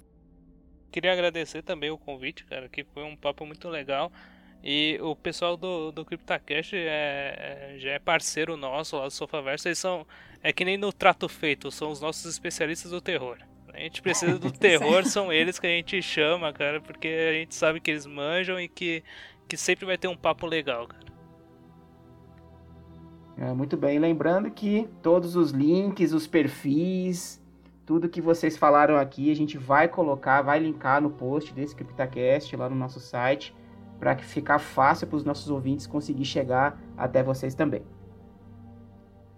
[0.92, 4.12] Queria agradecer também o convite, cara, que foi um papo muito legal.
[4.64, 9.68] E o pessoal do, do CryptoCast é, é, já é parceiro nosso lá do Sofaverso.
[9.68, 10.06] Eles são.
[10.44, 13.38] É que nem no trato feito, são os nossos especialistas do terror.
[13.74, 17.54] A gente precisa do terror, são eles que a gente chama, cara, porque a gente
[17.54, 19.04] sabe que eles manjam e que,
[19.48, 21.08] que sempre vai ter um papo legal, cara.
[23.38, 24.00] É, muito bem.
[24.00, 27.40] Lembrando que todos os links, os perfis,
[27.86, 32.56] tudo que vocês falaram aqui, a gente vai colocar, vai linkar no post desse CryptoCast
[32.56, 33.56] lá no nosso site
[34.00, 37.84] para que ficar fácil para os nossos ouvintes conseguir chegar até vocês também.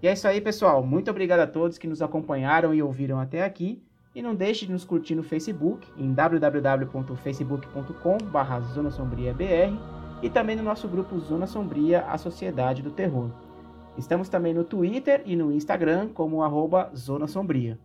[0.02, 0.82] E é isso aí, pessoal.
[0.82, 3.84] Muito obrigado a todos que nos acompanharam e ouviram até aqui.
[4.16, 10.88] E não deixe de nos curtir no Facebook, em www.facebook.com.br ZonaSombriaBR e também no nosso
[10.88, 13.30] grupo Zona Sombria, a Sociedade do Terror.
[13.98, 17.78] Estamos também no Twitter e no Instagram como arroba Zona Sombria.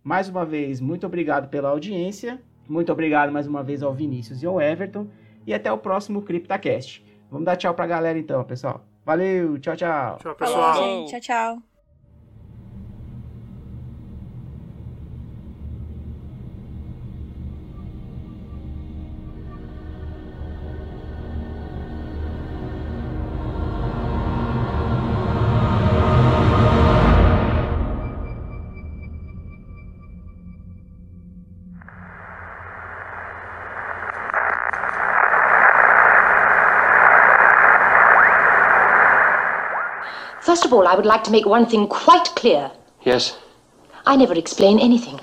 [0.02, 2.42] Mais uma vez, muito obrigado pela audiência.
[2.68, 5.06] Muito obrigado mais uma vez ao Vinícius e ao Everton.
[5.46, 7.06] E até o próximo CryptaCast.
[7.30, 8.84] Vamos dar tchau pra galera então, pessoal.
[9.06, 10.18] Valeu, tchau, tchau.
[10.18, 10.74] Tchau, pessoal.
[10.74, 11.10] Falou, gente.
[11.10, 11.65] Tchau, tchau.
[40.46, 42.70] First of all, I would like to make one thing quite clear.
[43.04, 43.36] Yes.
[44.06, 45.18] I never explain anything.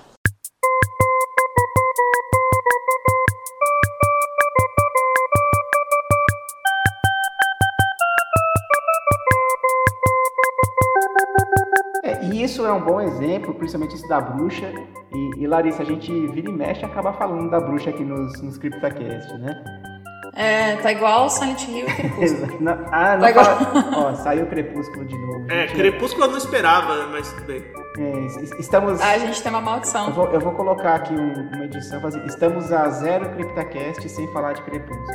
[12.03, 14.73] É, e isso é um bom exemplo, principalmente isso da bruxa.
[15.15, 18.41] E, e, Larissa, a gente vira e mexe e acaba falando da bruxa aqui nos,
[18.41, 19.92] nos CryptoCast, né?
[20.35, 22.57] É, tá igual Silent Hill e Crepúsculo.
[22.61, 25.45] não, ah, não Tá igual- fala- Ó, saiu o Crepúsculo de novo.
[25.49, 25.75] É, gente.
[25.77, 27.63] Crepúsculo eu não esperava, mas tudo bem.
[27.99, 28.99] É, es- estamos...
[28.99, 30.11] Ah, a gente tem uma Eu maldição.
[30.11, 34.53] vou, eu vou colocar aqui um- uma edição, fazer- estamos a zero CryptaCast sem falar
[34.53, 35.07] de Crepúsculo.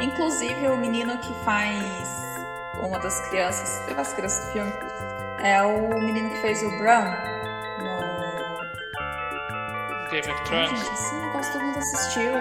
[0.00, 2.08] Inclusive, o menino que faz
[2.82, 4.72] uma das crianças, teve as crianças do filme,
[5.42, 7.27] é o menino que fez o Bran no.
[10.20, 10.70] Game of Thrones.
[10.70, 12.32] gente, esse negócio todo mundo assistiu.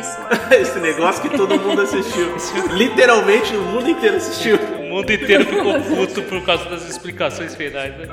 [0.00, 0.18] Isso.
[0.60, 2.34] Esse negócio que todo mundo assistiu.
[2.76, 4.56] Literalmente o mundo inteiro assistiu.
[4.56, 8.06] O mundo inteiro ficou puto por causa das explicações finais, né?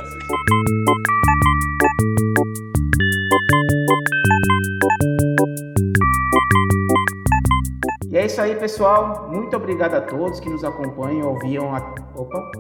[8.10, 9.28] E é isso aí, pessoal.
[9.30, 11.80] Muito obrigado a todos que nos acompanham, ouviam a...
[12.16, 12.52] Opa,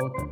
[0.00, 0.28] volta.